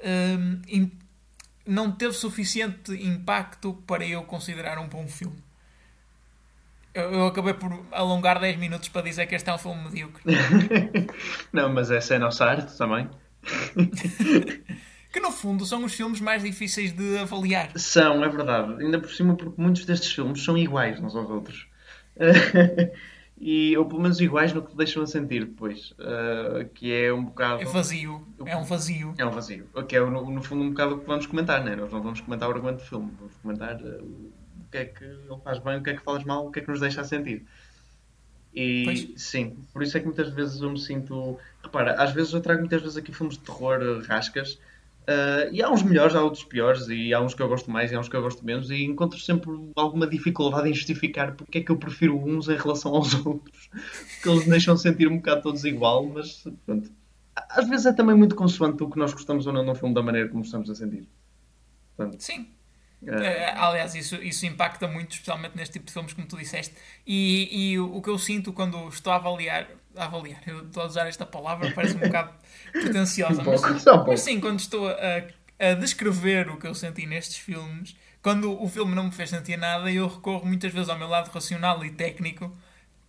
[0.03, 0.91] um,
[1.65, 5.41] não teve suficiente impacto para eu considerar um bom filme.
[6.93, 10.21] Eu, eu, acabei por alongar 10 minutos para dizer que este é um filme medíocre.
[11.51, 13.09] não, mas essa é a nossa arte também.
[15.13, 17.69] que no fundo são os filmes mais difíceis de avaliar.
[17.75, 18.83] São, é verdade.
[18.83, 21.67] Ainda por cima, porque muitos destes filmes são iguais uns aos outros.
[23.39, 25.91] e, ou pelo menos iguais no que te deixam a sentir depois.
[25.91, 27.61] Uh, que é um bocado.
[27.61, 28.27] É vazio.
[28.43, 29.13] É um vazio.
[29.15, 29.69] É um vazio.
[29.87, 31.75] Que é no, no fundo um bocado o que vamos comentar, né?
[31.75, 35.03] Nós não vamos comentar o argumento do filme, vamos comentar uh, o que é que
[35.03, 37.01] ele faz bem, o que é que faz mal, o que é que nos deixa
[37.01, 37.45] a sentir.
[38.51, 39.07] E Pois.
[39.15, 41.37] sim, por isso é que muitas vezes eu me sinto.
[41.61, 44.59] Repara, às vezes eu trago muitas vezes aqui filmes de terror eh, rascas.
[45.07, 47.91] Eh, e há uns melhores, há outros piores, e há uns que eu gosto mais
[47.91, 51.59] e há uns que eu gosto menos, e encontro sempre alguma dificuldade em justificar porque
[51.59, 53.69] é que eu prefiro uns em relação aos outros.
[54.15, 56.91] Porque eles deixam sentir um bocado todos igual, mas pronto.
[57.49, 60.03] Às vezes é também muito consoante o que nós gostamos ou não num filme da
[60.03, 61.07] maneira como estamos a sentir.
[61.95, 62.47] Portanto, Sim.
[63.05, 66.75] eh, Eh, aliás, isso, isso impacta muito, especialmente neste tipo de filmes, como tu disseste.
[67.05, 70.85] E, e o que eu sinto quando estou a avaliar, a avaliar, eu estou a
[70.85, 72.33] usar esta palavra, parece um bocado
[72.79, 75.23] pretenciosa, Um mas, um mas sim, quando estou a,
[75.59, 79.57] a descrever o que eu senti nestes filmes, quando o filme não me fez sentir
[79.57, 82.55] nada, eu recorro muitas vezes ao meu lado racional e técnico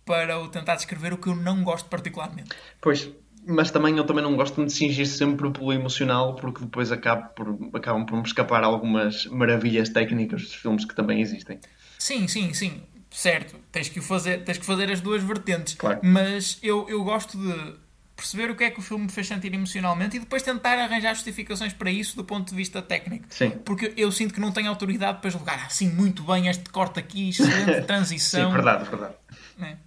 [0.05, 2.51] para o tentar descrever o que eu não gosto particularmente.
[2.81, 3.09] Pois,
[3.47, 7.29] mas também eu também não gosto de me cingir sempre pelo emocional, porque depois acabo
[7.29, 11.59] por, acabam por me escapar algumas maravilhas técnicas dos filmes que também existem.
[11.97, 12.83] Sim, sim, sim.
[13.15, 13.57] Certo.
[13.71, 15.75] Tens que, fazer, tens que fazer as duas vertentes.
[15.75, 16.01] Claro.
[16.03, 17.75] Mas eu, eu gosto de
[18.13, 21.13] perceber o que é que o filme me fez sentir emocionalmente e depois tentar arranjar
[21.13, 23.25] justificações para isso do ponto de vista técnico.
[23.29, 23.51] Sim.
[23.63, 27.29] Porque eu sinto que não tenho autoridade para julgar assim muito bem este corte aqui,
[27.29, 28.49] excelente transição.
[28.49, 29.15] Sim, verdade, verdade.
[29.57, 29.77] né?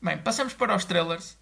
[0.00, 1.36] Bem, passamos para os trailers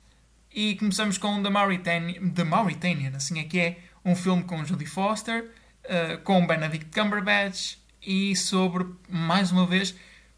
[0.51, 4.87] e começamos com The Mauritanian, The Mauritanian assim é que é, um filme com Jodie
[4.87, 5.51] Foster,
[5.85, 9.95] eh, com Benedict Cumberbatch e sobre, mais uma vez,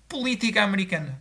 [0.08, 1.20] política americana.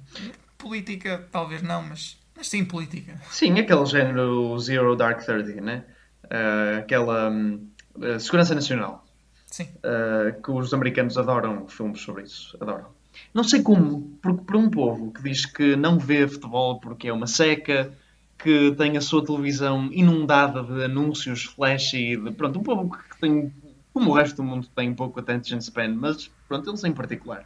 [0.57, 3.19] Política, talvez não, mas, mas sim política.
[3.29, 5.83] Sim, aquele género Zero Dark Thirty, né?
[6.29, 7.67] Ah, aquela hum,
[8.01, 9.05] ah, segurança nacional.
[9.45, 9.67] Sim.
[9.85, 12.57] Uh, que os americanos adoram filmes sobre isso.
[12.59, 12.87] Adoram.
[13.31, 17.13] Não sei como, porque para um povo que diz que não vê futebol porque é
[17.13, 17.93] uma seca,
[18.39, 23.53] que tem a sua televisão inundada de anúncios flashy, de, pronto, um povo que tem,
[23.93, 27.45] como o resto do mundo, tem pouco attention span, mas pronto, eles em particular.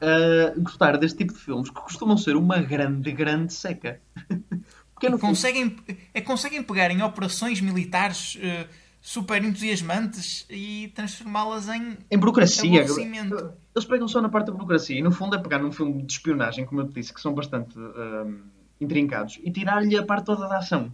[0.00, 4.00] Uh, gostar deste tipo de filmes que costumam ser uma grande, grande seca.
[4.92, 5.76] porque fundo- Conseguem,
[6.12, 8.66] é, conseguem pegar em operações militares eh,
[9.00, 12.82] super entusiasmantes e transformá-las em Em burocracia.
[12.82, 16.12] Eles pegam só na parte da burocracia e no fundo é pegar num filme de
[16.12, 18.42] espionagem, como eu te disse, que são bastante hum,
[18.80, 20.92] intrincados, e tirar-lhe a parte toda da ação.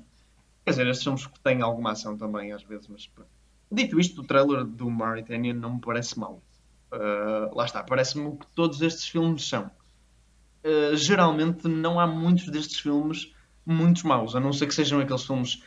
[0.65, 3.11] Quer dizer, estes filmes que têm alguma ação também às vezes, mas.
[3.71, 6.43] Dito isto, o trailer do Mauritanian não me parece mau.
[6.93, 9.71] Uh, lá está, parece-me que todos estes filmes são.
[10.63, 13.33] Uh, geralmente não há muitos destes filmes
[13.65, 15.63] muitos maus, a não ser que sejam aqueles filmes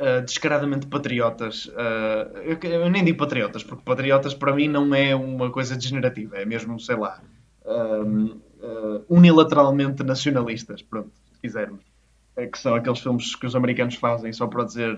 [0.00, 1.70] uh, descaradamente patriotas.
[2.44, 6.44] Eu, eu nem digo patriotas, porque patriotas para mim não é uma coisa degenerativa, é
[6.44, 7.20] mesmo, sei lá,
[9.08, 11.84] unilateralmente nacionalistas, pronto, se quisermos.
[12.34, 14.96] É que são aqueles filmes que os americanos fazem só para dizer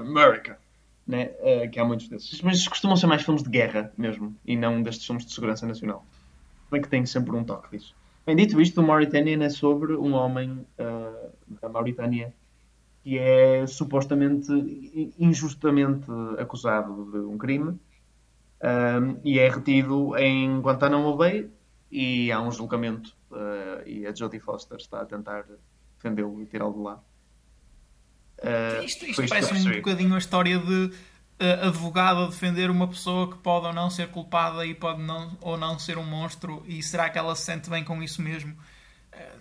[0.00, 0.58] America.
[1.06, 1.32] Né?
[1.40, 2.40] Uh, que há muitos desses.
[2.40, 6.04] Mas costumam ser mais filmes de guerra mesmo, e não destes filmes de segurança nacional.
[6.70, 7.94] Bem que tem sempre um toque disso.
[8.26, 12.32] Bem, dito isto, o Mauritanian é sobre um homem uh, da Mauritânia
[13.04, 14.50] que é supostamente
[15.18, 16.06] injustamente
[16.38, 17.78] acusado de um crime
[18.62, 21.50] um, e é retido em Guantánamo Bay
[21.92, 25.44] e há um julgamento uh, e a Jodie Foster está a tentar
[25.96, 27.02] defendê-lo e tirá-lo de lá.
[28.38, 30.90] Uh, Isto, isto parece um bocadinho a história de
[31.38, 35.36] eh, advogado a defender uma pessoa que pode ou não ser culpada e pode não,
[35.40, 38.56] ou não ser um monstro e será que ela se sente bem com isso mesmo?
[39.12, 39.32] Eh,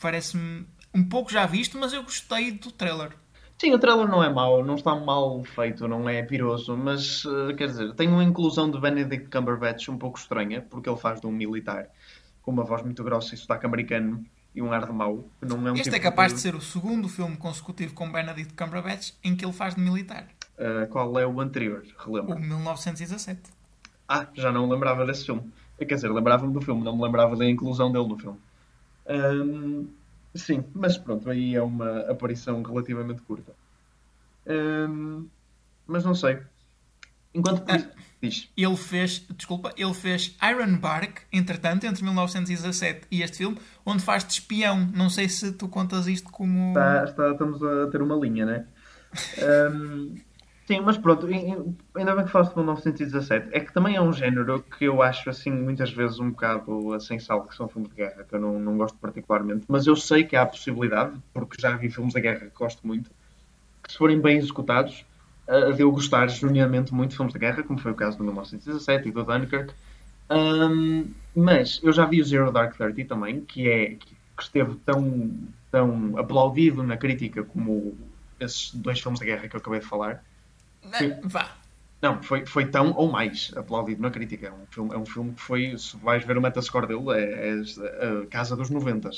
[0.00, 3.10] Parece-me um pouco já visto, mas eu gostei do trailer.
[3.58, 7.54] Sim, o trailer não é mau, não está mal feito, não é piroso, mas uh,
[7.54, 11.26] quer dizer, tem uma inclusão de Benedict Cumberbatch um pouco estranha, porque ele faz de
[11.26, 11.88] um militar
[12.40, 15.66] com uma voz muito grossa e sotaque americano e um ar de mau, que não
[15.68, 19.12] é um Este tipo é capaz de ser o segundo filme consecutivo com Benedict Cumberbatch
[19.22, 20.26] em que ele faz de militar.
[20.58, 21.84] Uh, qual é o anterior?
[21.98, 22.34] Relembro.
[22.34, 23.40] O 1917.
[24.08, 25.50] Ah, já não lembrava desse filme.
[25.78, 28.38] Quer dizer, lembrava-me do filme, não me lembrava da inclusão dele no filme.
[29.08, 29.86] Ahm,
[30.34, 33.52] sim, mas pronto, aí é uma aparição relativamente curta.
[34.46, 35.26] Ahm,
[35.86, 36.38] mas não sei.
[37.34, 37.90] Enquanto Ah.
[38.22, 38.50] Diz.
[38.56, 44.24] Ele fez, desculpa, ele fez Iron Bark, entretanto, entre 1917 e este filme, onde faz
[44.24, 44.86] de espião.
[44.94, 46.68] Não sei se tu contas isto como.
[46.70, 48.66] Está, está- estamos a ter uma linha, né?
[49.42, 50.14] Ahm,
[50.66, 53.48] sim, mas pronto, ainda bem que falaste de 1917.
[53.52, 57.18] É que também é um género que eu acho, assim, muitas vezes um bocado sem
[57.18, 59.64] sal, que são filmes de guerra, que eu não, não gosto particularmente.
[59.68, 62.86] Mas eu sei que há a possibilidade, porque já vi filmes de guerra que gosto
[62.86, 63.10] muito,
[63.82, 65.04] que se forem bem executados,
[65.50, 68.22] ah, de eu gostar genuinamente muito de filmes de guerra, como foi o caso do
[68.22, 69.74] 1917 e do Dunkirk.
[70.28, 75.32] Ahm, mas eu já vi o Zero Dark Thirty também, que é que esteve tão,
[75.72, 77.98] tão aplaudido na crítica como
[78.38, 80.22] esses dois filmes de guerra que eu acabei de falar.
[80.84, 81.50] Ah, Vá.
[82.00, 84.46] Não, foi, foi tão ou mais aplaudido na crítica.
[84.46, 87.58] É um filme, é um filme que foi, se vais ver o metascore dele, é,
[87.58, 89.10] é a casa dos 90.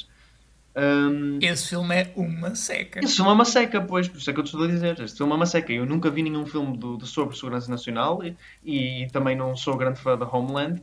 [0.74, 3.00] Um, Esse filme é uma seca.
[3.00, 4.98] esse filme é uma seca, pois, por isso é que eu te estou a dizer.
[5.00, 5.72] Este filme é uma seca.
[5.72, 9.76] Eu nunca vi nenhum filme do, de sobre segurança nacional e, e também não sou
[9.76, 10.82] grande fã da Homeland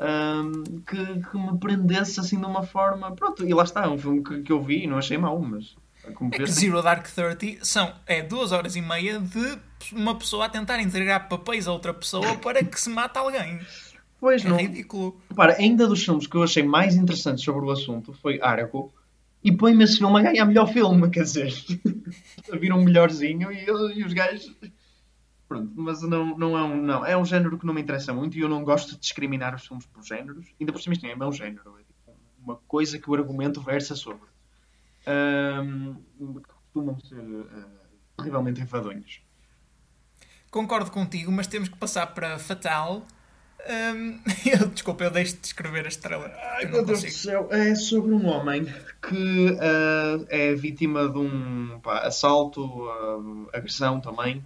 [0.00, 0.96] um, que,
[1.30, 3.14] que me prendesse assim de uma forma.
[3.14, 5.40] Pronto, e lá está, é um filme que, que eu vi e não achei mau,
[5.40, 5.76] mas
[6.14, 9.58] como É vês, Zero Dark Thirty são, é duas horas e meia de
[9.92, 13.60] uma pessoa a tentar entregar papéis a outra pessoa para que se mate alguém.
[14.20, 14.56] pois É não.
[14.56, 15.20] ridículo.
[15.30, 18.92] Repara, ainda dos filmes que eu achei mais interessantes sobre o assunto foi Argo.
[19.44, 21.52] E põe-me esse filme a ganhar melhor filme, quer dizer,
[22.52, 24.54] a vir um melhorzinho e, e os gajos.
[25.48, 26.80] Pronto, mas não, não é um.
[26.80, 29.54] Não, é um género que não me interessa muito e eu não gosto de discriminar
[29.54, 30.46] os filmes por géneros.
[30.58, 33.60] Ainda por cima isto nem é meu género, é tipo uma coisa que o argumento
[33.60, 34.28] versa sobre.
[35.04, 37.68] Que costumam ser ah,
[38.16, 39.22] terrivelmente enfadonhos.
[40.50, 43.02] Concordo contigo, mas temos que passar para Fatal.
[43.68, 46.32] Hum, eu, desculpa, eu deixo de escrever a estrela.
[46.56, 51.18] Ai Eu meu Deus do céu, é sobre um homem que ah, é vítima de
[51.18, 54.44] um pá, assalto, ah, agressão também,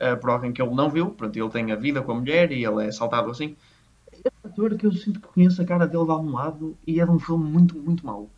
[0.00, 1.10] ah, por alguém que ele não viu.
[1.10, 3.56] Pronto, ele tem a vida com a mulher e ele é assaltado assim.
[4.24, 7.00] É um ator que eu sinto que conheço a cara dele de algum lado e
[7.00, 8.28] é de um filme muito, muito mau.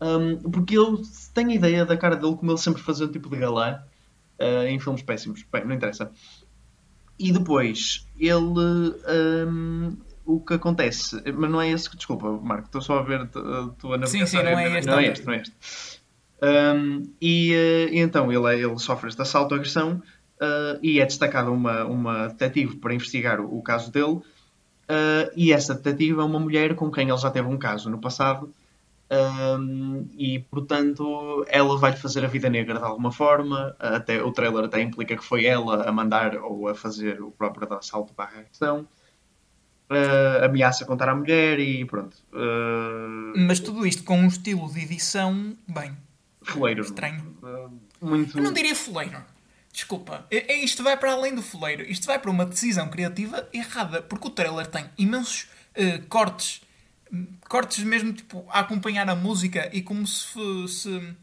[0.00, 1.00] Ahm, porque eu
[1.32, 3.80] tenho a ideia da cara dele como ele sempre fazia um tipo de galã
[4.68, 5.44] em filmes péssimos.
[5.50, 6.12] Bem, não interessa.
[7.18, 8.40] E depois, ele.
[9.48, 11.22] hum, o que acontece.
[11.34, 11.96] Mas não é esse que.
[11.96, 14.06] Desculpa, Marco, estou só a ver a tua navegação.
[14.06, 15.52] Sim, sim, não é este, Não é este, não é este.
[16.42, 20.02] Hum, e, eh, e então ele, é- ele sofre este assalto, agressão,
[20.40, 24.20] eh, e é destacada uma, uma detetive para investigar o, o caso dele.
[24.88, 27.98] eh, e essa detetive é uma mulher com quem ele já teve um caso no
[27.98, 28.52] passado.
[29.08, 34.64] Um, e portanto ela vai-lhe fazer a vida negra de alguma forma até o trailer
[34.64, 38.88] até implica que foi ela a mandar ou a fazer o próprio assalto barra agressão
[39.88, 44.80] Uh, ameaça contar à mulher e pronto uh, Mas tudo isto com um estilo de
[44.80, 45.96] edição, bem,
[46.42, 47.38] foleiro Estranho.
[47.40, 47.70] Uh,
[48.04, 49.22] muito eu não diria foleiro.
[49.72, 51.84] Desculpa, É- é- isto vai para além do foleiro.
[51.84, 55.46] Isto vai para uma decisão criativa errada, porque o trailer tem imensos
[56.08, 56.62] cortes,
[57.48, 61.14] cortes mesmo tipo a acompanhar a música e como se fosse.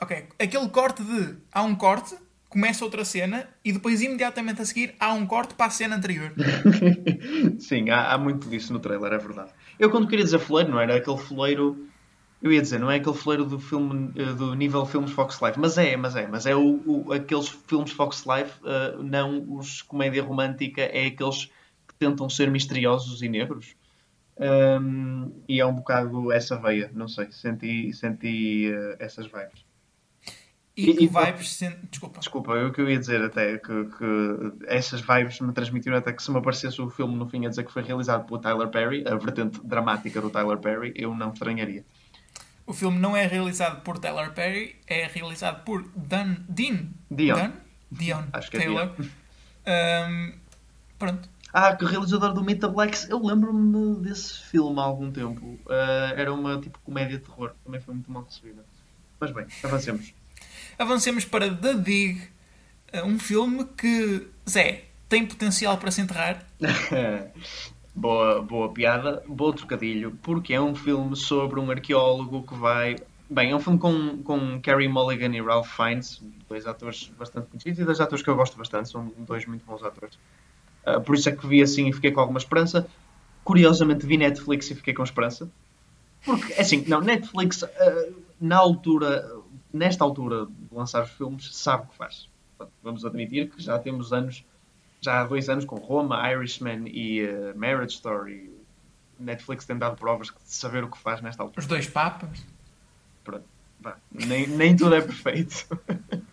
[0.00, 2.16] Ok, aquele corte de há um corte,
[2.48, 6.32] começa outra cena e depois imediatamente a seguir há um corte para a cena anterior.
[7.60, 9.52] Sim, há, há muito disso no trailer, é verdade.
[9.78, 11.86] Eu quando queria dizer foleiro, não era aquele foleiro.
[12.42, 15.58] Eu ia dizer, não é aquele foleiro do filme eh, do nível filmes Fox Life,
[15.60, 19.82] mas é, mas é, mas é o, o- aqueles filmes Fox Life, eh, não os
[19.82, 23.74] comédia romântica, é aqueles que tentam ser misteriosos e negros.
[24.40, 29.64] Ahm, e é um bocado essa veia, não sei, senti, senti eh, essas vibes.
[30.76, 31.50] E, E- e- vibes.
[31.52, 32.20] sen- Desculpa.
[32.20, 36.22] Desculpa, eu que eu ia dizer até que, que essas vibes me transmitiram até que
[36.22, 39.04] se me aparecesse o filme no fim a dizer que foi realizado pelo Tyler Perry,
[39.06, 41.84] a vertente dramática do Tyler Perry, eu não estranharia.
[42.66, 46.88] O filme não é realizado por Tyler Perry, é realizado por Dan, Dean.
[47.10, 47.34] Dion.
[47.36, 47.52] Dan?
[47.90, 48.94] Dion Acho que é Taylor.
[49.66, 50.32] Ahm,
[50.98, 51.28] pronto.
[51.52, 55.58] Ah, que o realizador do Meet the Blacks, eu lembro-me desse filme há algum tempo.
[55.68, 58.64] Ah, era uma tipo comédia de terror, também foi muito mal recebida.
[59.18, 60.14] Mas bem, avancemos.
[60.78, 62.22] Avancemos para The Dig,
[62.92, 66.46] eh, um filme que, Zé, tem potencial para se enterrar.
[67.94, 72.96] boa, boa piada, bom trocadilho, porque é um filme sobre um arqueólogo que vai.
[73.28, 77.78] Bem, é um filme com, com Carey Mulligan e Ralph Fiennes, dois atores bastante conhecidos
[77.80, 80.18] e dois atores que eu gosto bastante, são dois muito bons atores.
[80.84, 82.86] Ah, por isso é que vi assim e fiquei com alguma esperança.
[83.44, 85.50] Curiosamente vi Netflix e fiquei com esperança.
[86.24, 87.68] Porque, é assim, não, Netflix, ah,
[88.40, 89.30] na altura,
[89.72, 92.28] nesta altura de lançar os filmes, sabe o que faz.
[92.82, 94.44] Vamos admitir que já temos anos,
[95.00, 98.50] já há dois anos com Roma, Irishman e ah, Marriage Story.
[99.18, 101.60] Netflix tem dado provas de saber o que faz nesta altura.
[101.60, 102.42] Os dois papas.
[103.22, 103.44] Pronto,
[103.78, 105.66] vá, nem, nem tudo é perfeito.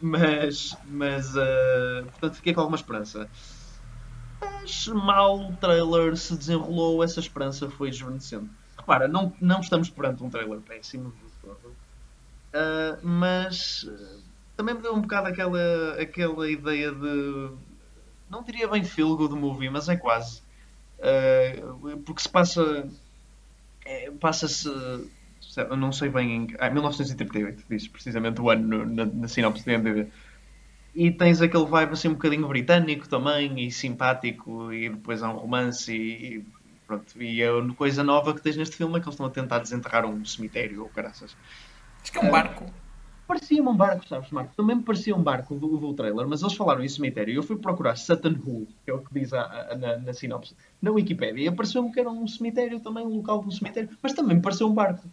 [0.00, 3.30] Mas, mas ah, portanto, fiquei com alguma esperança.
[4.40, 8.50] Mas mal o trailer se desenrolou, essa esperança foi desvanecendo.
[8.78, 11.12] Repara, não, não estamos perante um trailer péssimo.
[12.52, 14.20] Ah, mas ah,
[14.56, 17.50] também me deu um bocado aquela, aquela ideia de.
[18.28, 20.42] Não diria bem feel good movie, mas é quase.
[22.04, 22.88] Porque se passa.
[23.84, 24.68] é, Passa-se.
[25.56, 26.46] Eu não sei bem em.
[26.58, 30.10] Ah, 1938, diz precisamente o ano no- na, na sinopse de IMDb.
[30.94, 35.36] E tens aquele vibe assim um bocadinho britânico também, e simpático, e depois há um
[35.38, 36.46] romance, e, e
[36.86, 37.20] pronto.
[37.22, 40.04] E a coisa nova que tens neste filme é que eles estão a tentar desenterrar
[40.06, 41.36] um cemitério ou caraças.
[42.02, 42.66] Acho que é um barco.
[43.26, 44.54] Parecia-me um barco, sabes, Marco?
[44.54, 47.34] Também me parecia um barco do, do trailer, mas eles falaram em cemitério.
[47.34, 50.54] Eu fui procurar Sutton Hoo, que é o que diz a, a, na, na sinopse,
[50.82, 54.12] na Wikipedia, e apareceu-me que era um cemitério também, um local de um cemitério, mas
[54.12, 55.08] também me pareceu um barco.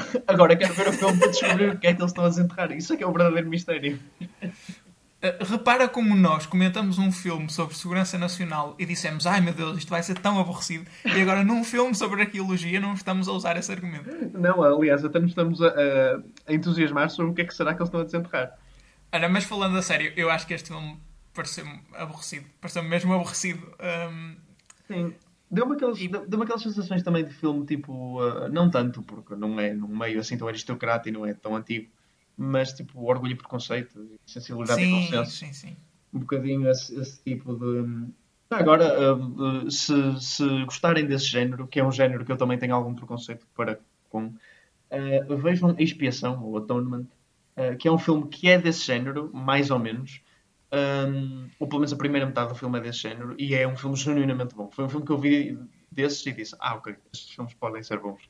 [0.26, 2.72] Agora quero ver o filme para descobrir o que é que eles estão a desenterrar.
[2.72, 3.98] Isso é que é o verdadeiro mistério.
[4.42, 9.78] Uh, repara como nós comentamos um filme sobre segurança nacional e dissemos ai meu Deus,
[9.78, 13.56] isto vai ser tão aborrecido e agora num filme sobre arqueologia não estamos a usar
[13.56, 14.10] esse argumento.
[14.36, 17.72] Não, aliás, até nos estamos a, a, a entusiasmar sobre o que é que será
[17.72, 18.58] que eles estão a desenterrar.
[19.12, 20.98] Olha, mas falando a sério, eu acho que este filme
[21.34, 22.46] pareceu-me aborrecido.
[22.60, 23.72] Pareceu-me mesmo aborrecido.
[24.10, 24.36] Um...
[24.88, 25.14] Sim.
[25.52, 29.74] Deu-me aquelas, deu aquelas sensações também de filme, tipo, uh, não tanto, porque não é
[29.74, 31.90] num meio assim tão aristocrata e não é tão antigo,
[32.34, 35.30] mas tipo, orgulho e preconceito, sensibilidade sim, e consenso.
[35.30, 35.76] Sim, sim.
[36.10, 38.08] Um bocadinho esse, esse tipo de.
[38.48, 42.74] Agora, uh, se, se gostarem desse género, que é um género que eu também tenho
[42.74, 43.78] algum preconceito para
[44.08, 47.04] com, uh, vejam Expiação, ou Atonement,
[47.58, 50.22] uh, que é um filme que é desse género, mais ou menos.
[50.72, 53.76] Um, ou pelo menos a primeira metade do filme é desse género, e é um
[53.76, 54.70] filme genuinamente bom.
[54.70, 55.58] Foi um filme que eu vi
[55.90, 58.22] desses e disse: Ah, ok, estes filmes podem ser bons.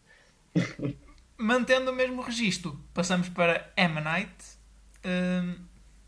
[1.42, 4.56] mantendo o mesmo registro, passamos para Ammonite.
[5.04, 5.60] Uh,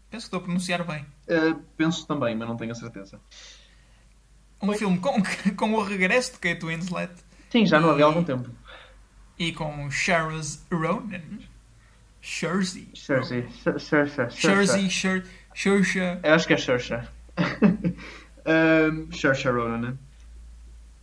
[0.09, 1.05] penso que estou a pronunciar bem.
[1.29, 3.21] Uh, penso também, mas não tenho a certeza.
[4.63, 4.79] Um Foi.
[4.79, 5.21] filme com,
[5.57, 7.13] com o regresso de Kate Winslet.
[7.51, 8.49] Sim, já não havia algum tempo.
[9.39, 11.41] E com Charles Ronan.
[12.23, 12.89] Jersey.
[12.95, 13.47] Jersey.
[14.31, 14.89] Jersey.
[15.55, 16.19] Jersey.
[16.23, 16.95] Eu acho que é Saoirse.
[18.47, 19.97] um, Saoirse Ronan.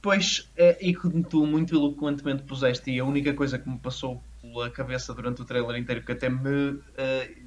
[0.01, 4.21] Pois, é, e que tu muito eloquentemente puseste, e a única coisa que me passou
[4.41, 6.81] pela cabeça durante o trailer inteiro, que até me, uh,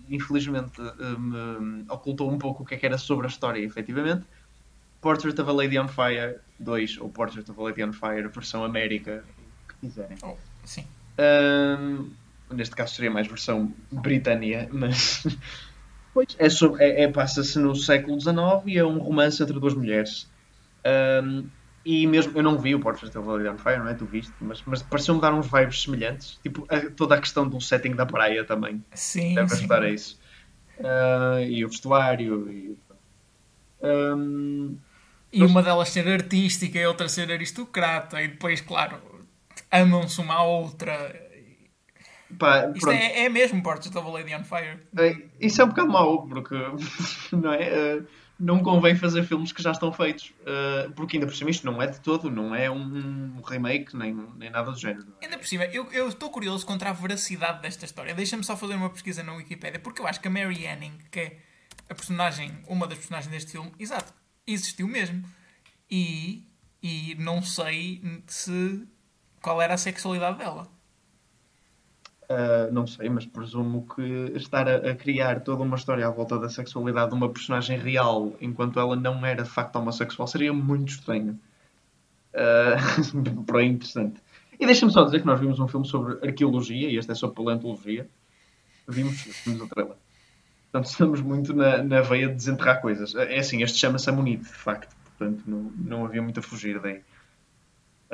[0.08, 4.24] infelizmente, uh, me ocultou um pouco o que é que era sobre a história, efetivamente,
[5.00, 8.64] Portrait of a Lady on Fire 2, ou Portrait of a Lady on Fire, versão
[8.64, 9.24] América,
[9.64, 10.16] o que quiserem.
[10.22, 10.86] Oh, sim.
[11.18, 12.08] Um,
[12.54, 15.26] neste caso seria mais versão Britânia, mas...
[16.14, 16.46] pois, é,
[16.84, 18.34] é, é passa-se no século XIX
[18.66, 20.26] e é um romance entre duas mulheres.
[21.22, 21.46] Um,
[21.84, 23.94] e mesmo, eu não vi o Portrait of Lady on Fire, não é?
[23.94, 26.38] Tu viste, mas, mas pareceu-me dar uns vibes semelhantes.
[26.42, 28.82] Tipo, a, toda a questão do setting da praia também.
[28.94, 30.18] Sim, Deve ajudar a isso.
[30.78, 32.50] Uh, e o vestuário.
[32.50, 32.78] E,
[33.82, 34.78] um,
[35.30, 38.22] e uma delas ser artística e outra ser aristocrata.
[38.22, 38.96] E depois, claro,
[39.70, 41.23] amam-se uma à outra.
[42.38, 44.78] Pá, Isto é, é, mesmo Portrait of a Lady on Fire.
[44.98, 46.54] É, isso é um bocado mau, porque
[47.32, 47.96] não é?
[47.96, 48.06] Uh,
[48.38, 50.32] não convém fazer filmes que já estão feitos.
[50.40, 54.14] Uh, porque ainda por cima isto não é de todo, não é um remake, nem,
[54.36, 55.06] nem nada do género.
[55.20, 55.26] É?
[55.26, 58.14] Ainda por cima, eu, eu estou curioso contra a veracidade desta história.
[58.14, 61.20] Deixa-me só fazer uma pesquisa na Wikipedia, porque eu acho que a Mary Anning, que
[61.20, 61.38] é
[61.88, 64.12] a personagem, uma das personagens deste filme, exato,
[64.46, 65.22] existiu mesmo.
[65.90, 66.48] E,
[66.82, 68.86] e não sei se
[69.40, 70.73] qual era a sexualidade dela.
[72.24, 76.38] Uh, não sei, mas presumo que estar a, a, criar toda uma história à volta
[76.38, 80.90] da sexualidade de uma personagem real enquanto ela não era de facto homossexual seria muito
[80.90, 81.38] estranho.
[82.34, 84.20] Uh, aí interessante.
[84.58, 87.36] E deixa-me só dizer que nós vimos um filme sobre arqueologia e este é sobre
[87.36, 88.08] paleontologia.
[88.88, 89.94] Vimos, vimos o trailer.
[90.64, 93.14] Portanto, estamos muito na, na veia de desenterrar coisas.
[93.14, 94.92] É assim, este chama-se Amonite, de facto.
[95.16, 97.00] Portanto, não, não havia muito a fugir daí.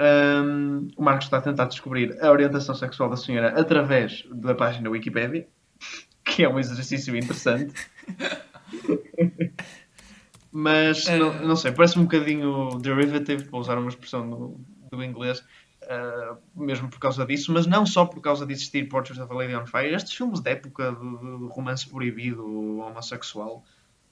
[0.01, 4.89] Um, o Marcos está a tentar descobrir a orientação sexual da senhora através da página
[4.89, 5.47] Wikipedia,
[6.25, 7.75] que é um exercício interessante.
[10.51, 15.45] Mas não, não, sei, parece um bocadinho derivative, para usar uma expressão do, do inglês,
[15.83, 19.35] uh, mesmo por causa disso, mas não só por causa de existir Portrait of a
[19.37, 19.95] Lady on Fire.
[19.95, 23.65] Estes filmes de época de romance proibido homossexual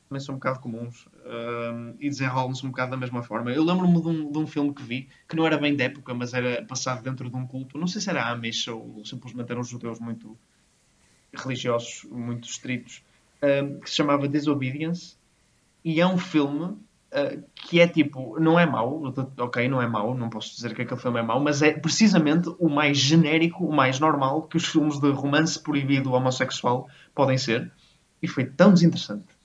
[0.08, 3.52] também são um bocado comuns uh, e desenrolam-se um bocado da mesma forma.
[3.52, 6.14] Eu lembro-me de um, de um filme que vi que não era bem da época,
[6.14, 7.78] mas era passado dentro de um culto.
[7.78, 10.36] Não sei se era Amish ou simplesmente eram judeus muito
[11.34, 13.04] religiosos, muito estritos,
[13.42, 15.16] uh, que se chamava Disobedience.
[15.84, 20.14] E é um filme uh, que é tipo, não é mau, ok, não é mau,
[20.14, 23.72] não posso dizer que aquele filme é mau, mas é precisamente o mais genérico, o
[23.74, 27.70] mais normal que os filmes de romance proibido homossexual podem ser.
[28.22, 29.37] E foi tão desinteressante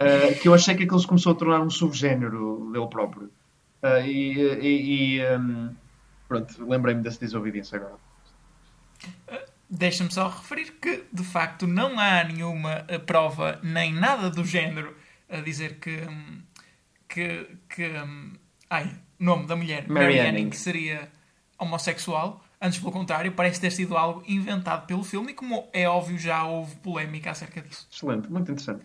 [0.00, 3.30] uh, que eu achei que aquilo se começou a tornar um subgénero dele próprio.
[3.82, 5.74] Uh, e, e, e um,
[6.26, 7.96] pronto, lembrei-me dessa desobediência agora.
[9.68, 14.94] Deixa-me só referir que, de facto, não há nenhuma prova, nem nada do género,
[15.28, 15.90] a dizer que.
[15.90, 16.42] Hum,
[17.08, 17.48] que.
[17.68, 18.32] que hum,
[18.70, 21.08] ai, nome da mulher, Mary, Mary Anning, que seria
[21.58, 22.44] homossexual.
[22.60, 26.44] Antes, pelo contrário, parece ter sido algo inventado pelo filme e, como é óbvio, já
[26.44, 27.86] houve polémica acerca disso.
[27.90, 28.84] Excelente, muito interessante.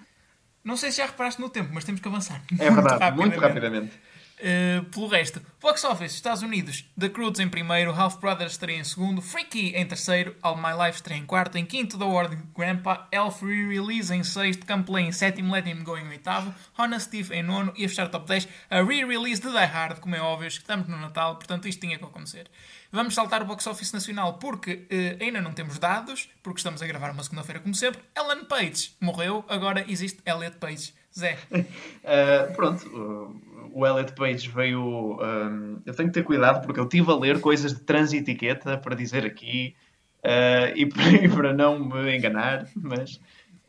[0.64, 2.42] Não sei se já reparaste no tempo, mas temos que avançar.
[2.60, 4.00] É verdade, muito rapidamente.
[4.40, 8.84] Uh, pelo resto, Box Office, Estados Unidos, The Croods em primeiro, Half Brothers estaria em
[8.86, 13.06] segundo, Freaky em terceiro, All My Life estaria em quarto, em quinto, The Ward Grandpa,
[13.12, 17.44] Elf Re-Release em sexto, Camplay em sétimo, Let Him Go em oitavo, Honest Thief em
[17.44, 20.48] nono e a fechar o top 10, a Re-Release de Die Hard, como é óbvio,
[20.48, 22.50] estamos no Natal, portanto isto tinha que acontecer.
[22.94, 26.88] Vamos saltar o Box Office Nacional porque uh, ainda não temos dados, porque estamos a
[26.88, 28.02] gravar uma segunda-feira como sempre.
[28.18, 30.94] Ellen Page morreu, agora existe Elliot Page.
[31.20, 31.38] Zé.
[31.52, 33.40] Uh, pronto,
[33.74, 35.18] o Elliot Page veio.
[35.22, 38.96] Um, eu tenho que ter cuidado porque eu estive a ler coisas de transetiqueta para
[38.96, 39.76] dizer aqui
[40.24, 43.20] uh, e, para, para, não me enganar, mas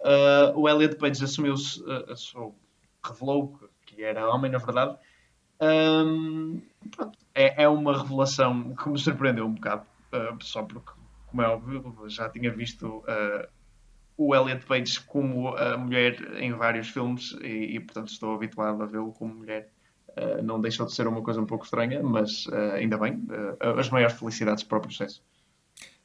[0.01, 2.55] uh, o Elliot Page assumiu-se, uh,
[3.05, 4.97] revelou que era homem, na verdade.
[5.61, 9.85] Um, pronto, é, é, uma revelação que me surpreendeu um bocado,
[10.41, 10.93] só porque,
[11.27, 13.05] como é óbvio, já tinha visto
[14.21, 18.87] o Elliot Page como a mulher em vários filmes e, e portanto estou habituado a
[18.87, 19.71] vê-lo como mulher
[20.11, 23.79] Uh, não deixou de ser uma coisa um pouco estranha, mas uh, ainda bem, uh,
[23.79, 25.23] as maiores felicidades para o processo.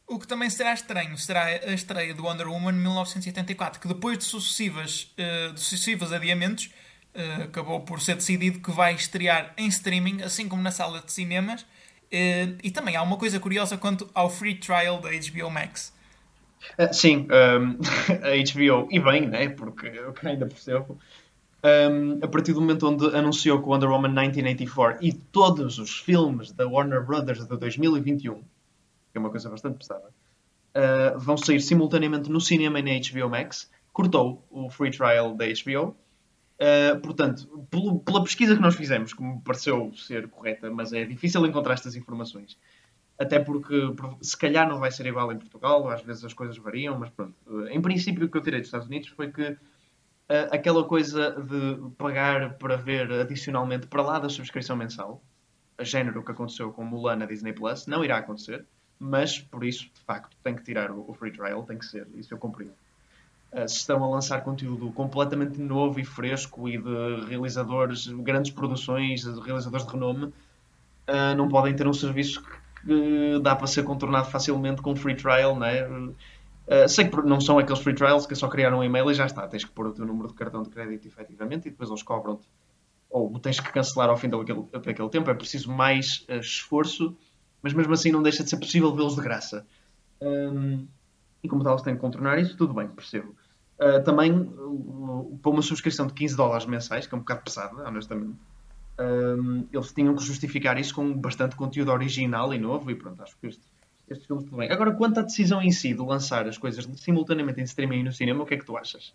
[0.07, 4.23] O que também será estranho será a estreia do Wonder Woman 1984, que depois de
[4.25, 6.69] sucessivas, de sucessivos adiamentos,
[7.43, 11.65] acabou por ser decidido que vai estrear em streaming, assim como na sala de cinemas.
[12.61, 15.94] e também há uma coisa curiosa quanto ao free trial da HBO Max.
[16.91, 17.77] Sim, um,
[18.23, 19.49] a HBO, e bem, né?
[19.49, 20.97] porque eu ainda percebo,
[21.65, 26.51] um, a partir do momento onde anunciou que Wonder Woman 1984 e todos os filmes
[26.51, 28.43] da Warner Brothers de 2021, que
[29.15, 30.07] é uma coisa bastante pesada,
[30.75, 35.45] uh, vão sair simultaneamente no cinema e na HBO Max, cortou o free trial da
[35.45, 35.95] HBO.
[36.57, 41.03] Uh, portanto, pelo, pela pesquisa que nós fizemos, que me pareceu ser correta, mas é
[41.03, 42.57] difícil encontrar estas informações,
[43.17, 43.75] até porque
[44.21, 47.33] se calhar não vai ser igual em Portugal, às vezes as coisas variam, mas pronto.
[47.69, 49.57] Em princípio, o que eu tirei dos Estados Unidos foi que
[50.51, 55.21] aquela coisa de pagar para ver adicionalmente para lá da subscrição mensal,
[55.77, 58.65] a género que aconteceu com Mulan na Disney Plus, não irá acontecer,
[58.97, 62.33] mas por isso, de facto, tem que tirar o, free trial, tem que ser, isso
[62.33, 62.73] eu compreendo.
[63.51, 69.21] Uh, se estão a lançar conteúdo completamente novo e fresco e de realizadores, grandes produções,
[69.21, 70.33] de realizadores de renome,
[71.37, 72.49] não podem ter um serviço que,
[72.85, 75.87] que dá para ser contornado facilmente com free trial, não é?
[75.87, 79.25] Uh, sei que não são aqueles free trials que só criar um e-mail e já
[79.25, 79.47] está.
[79.47, 82.47] Tens que pôr o teu número de cartão de crédito efetivamente e depois eles cobram-te.
[83.09, 85.29] Ou tens que cancelar ao fim daquele, tempo.
[85.29, 87.15] É preciso mais uh, esforço,
[87.61, 89.65] mas mesmo assim não deixa de ser possível vê-los de graça.
[90.21, 90.87] Um,
[91.43, 93.35] e como tal, eles têm que contornar isso, tudo bem, percebo.
[93.79, 97.87] Uh, também, uh, para uma subscrição de 15 dólares mensais, que é um bocado pesada,
[97.87, 98.35] honestamente,
[98.99, 103.37] um, eles tinham que justificar isso com bastante conteúdo original e novo, e pronto, acho
[103.37, 103.63] que isto
[104.09, 104.71] estes filmes tudo bem.
[104.71, 108.11] Agora, quanto à decisão em si de lançar as coisas simultaneamente em streaming e no
[108.11, 109.13] cinema, o que é que tu achas?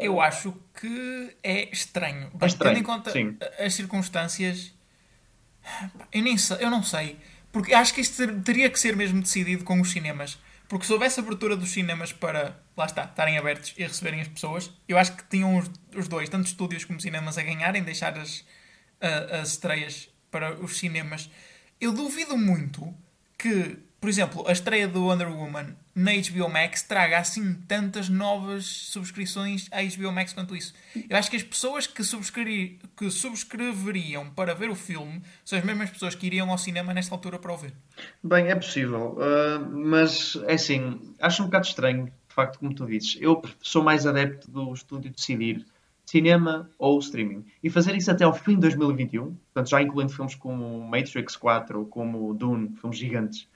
[0.00, 2.30] Eu acho que é estranho.
[2.40, 3.36] É estranho, Tendo em conta sim.
[3.58, 4.74] as circunstâncias,
[6.10, 7.18] eu, nem sei, eu não sei.
[7.52, 10.38] Porque acho que isto teria que ser mesmo decidido com os cinemas.
[10.66, 14.72] Porque se houvesse abertura dos cinemas para, lá está, estarem abertos e receberem as pessoas,
[14.88, 18.44] eu acho que tinham os, os dois, tanto estúdios como cinemas, a ganharem, deixar as,
[19.00, 21.30] as estreias para os cinemas.
[21.80, 22.92] Eu duvido muito
[23.38, 28.64] que, por exemplo, a estreia do Wonder Woman na HBO Max traga assim tantas novas
[28.64, 30.74] subscrições à HBO Max quanto isso.
[31.08, 32.02] Eu acho que as pessoas que,
[32.96, 37.14] que subscreveriam para ver o filme são as mesmas pessoas que iriam ao cinema nesta
[37.14, 37.72] altura para o ver.
[38.22, 42.86] Bem, é possível, uh, mas é assim, acho um bocado estranho, de facto, como tu
[42.86, 43.16] dizes.
[43.20, 45.64] Eu sou mais adepto do estúdio decidir
[46.04, 47.44] cinema ou streaming.
[47.62, 51.80] E fazer isso até ao fim de 2021, portanto, já incluindo filmes como Matrix 4
[51.80, 53.48] ou como Dune, filmes gigantes,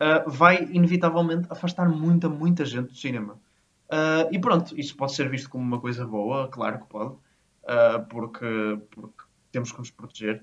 [0.00, 3.34] uh, vai inevitavelmente afastar muita, muita gente do cinema.
[3.90, 8.04] Uh, e pronto, isso pode ser visto como uma coisa boa, claro que pode, uh,
[8.08, 10.42] porque, porque, temos que nos proteger.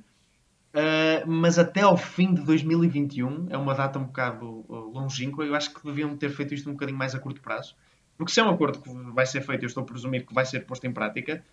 [1.28, 5.46] mas até ao fim de 2021 é uma data um bocado longínqua.
[5.46, 7.76] Eu acho que deviam ter feito isto um bocadinho mais a curto prazo
[8.18, 10.46] porque se é um acordo que vai ser feito, eu estou a presumir que vai
[10.46, 11.44] ser posto em prática,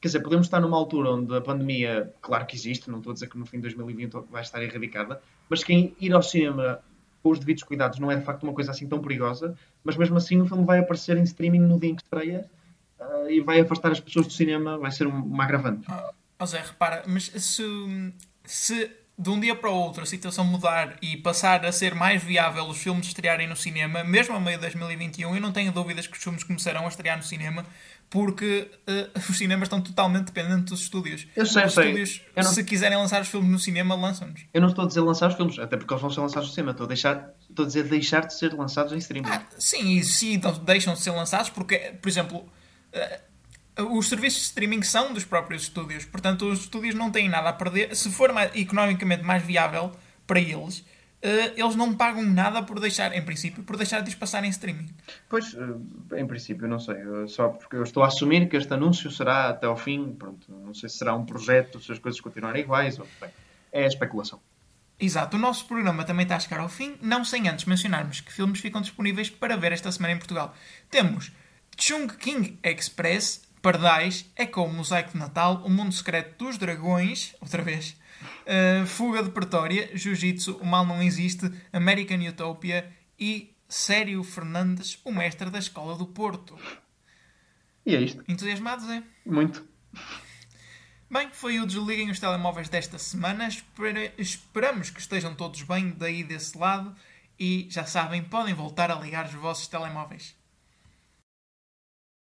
[0.00, 3.14] quer dizer, podemos estar numa altura onde a pandemia, claro que existe, não estou a
[3.14, 6.80] dizer que no fim de 2020 vai estar erradicada, mas quem ir ao cinema
[7.22, 10.16] com os devidos cuidados não é de facto uma coisa assim tão perigosa, mas mesmo
[10.16, 12.48] assim o filme vai aparecer em streaming no dia em que estreia
[12.98, 15.86] uh, e vai afastar as pessoas do cinema, vai ser um, uma agravante.
[16.38, 17.62] Oh, Zé, repara, mas se,
[18.44, 18.90] se
[19.20, 22.64] de um dia para o outro a situação mudar e passar a ser mais viável
[22.64, 26.16] os filmes estrearem no cinema, mesmo a meio de 2021, eu não tenho dúvidas que
[26.16, 27.66] os filmes começarão a estrear no cinema
[28.08, 31.26] porque uh, os cinemas estão totalmente dependentes dos estúdios.
[31.36, 31.84] Eu sei, os sei.
[31.84, 32.44] estúdios, não...
[32.44, 34.40] se quiserem lançar os filmes no cinema, lançam-nos.
[34.54, 36.54] Eu não estou a dizer lançar os filmes, até porque eles vão ser lançados no
[36.54, 36.70] cinema.
[36.72, 39.28] Estou a, deixar, estou a dizer deixar de ser lançados em streaming.
[39.28, 43.29] Ah, sim, e sim, então deixam de ser lançados porque, por exemplo, uh,
[43.78, 46.04] os serviços de streaming são dos próprios estúdios.
[46.04, 47.94] Portanto, os estúdios não têm nada a perder.
[47.94, 49.92] Se for mais, economicamente mais viável
[50.26, 50.84] para eles,
[51.22, 54.88] Uh, eles não pagam nada por deixar, em princípio, por deixar de passar em streaming.
[55.28, 56.96] Pois, uh, em princípio, não sei.
[57.28, 60.14] Só porque eu estou a assumir que este anúncio será até ao fim.
[60.14, 62.98] Pronto, não sei se será um projeto, se as coisas continuarem iguais.
[62.98, 63.28] Ou, bem,
[63.70, 64.40] é especulação.
[64.98, 68.32] Exato, o nosso programa também está a chegar ao fim, não sem antes mencionarmos que
[68.32, 70.54] filmes ficam disponíveis para ver esta semana em Portugal.
[70.90, 71.32] Temos
[71.78, 77.96] Chung King Express, Pardais, Echo Mosaico de Natal, O Mundo Secreto dos Dragões, outra vez,
[78.46, 85.12] uh, Fuga de Pretória, Jiu-Jitsu, O Mal Não Existe, American Utopia e Sério Fernandes, o
[85.12, 86.58] mestre da Escola do Porto.
[87.84, 88.24] E é isto.
[88.26, 89.02] Entusiasmados, é?
[89.24, 89.66] Muito.
[91.10, 93.48] Bem, foi o Desliguem os Telemóveis desta semana.
[94.16, 96.94] Esperamos que estejam todos bem daí desse lado.
[97.38, 100.36] E já sabem, podem voltar a ligar os vossos telemóveis.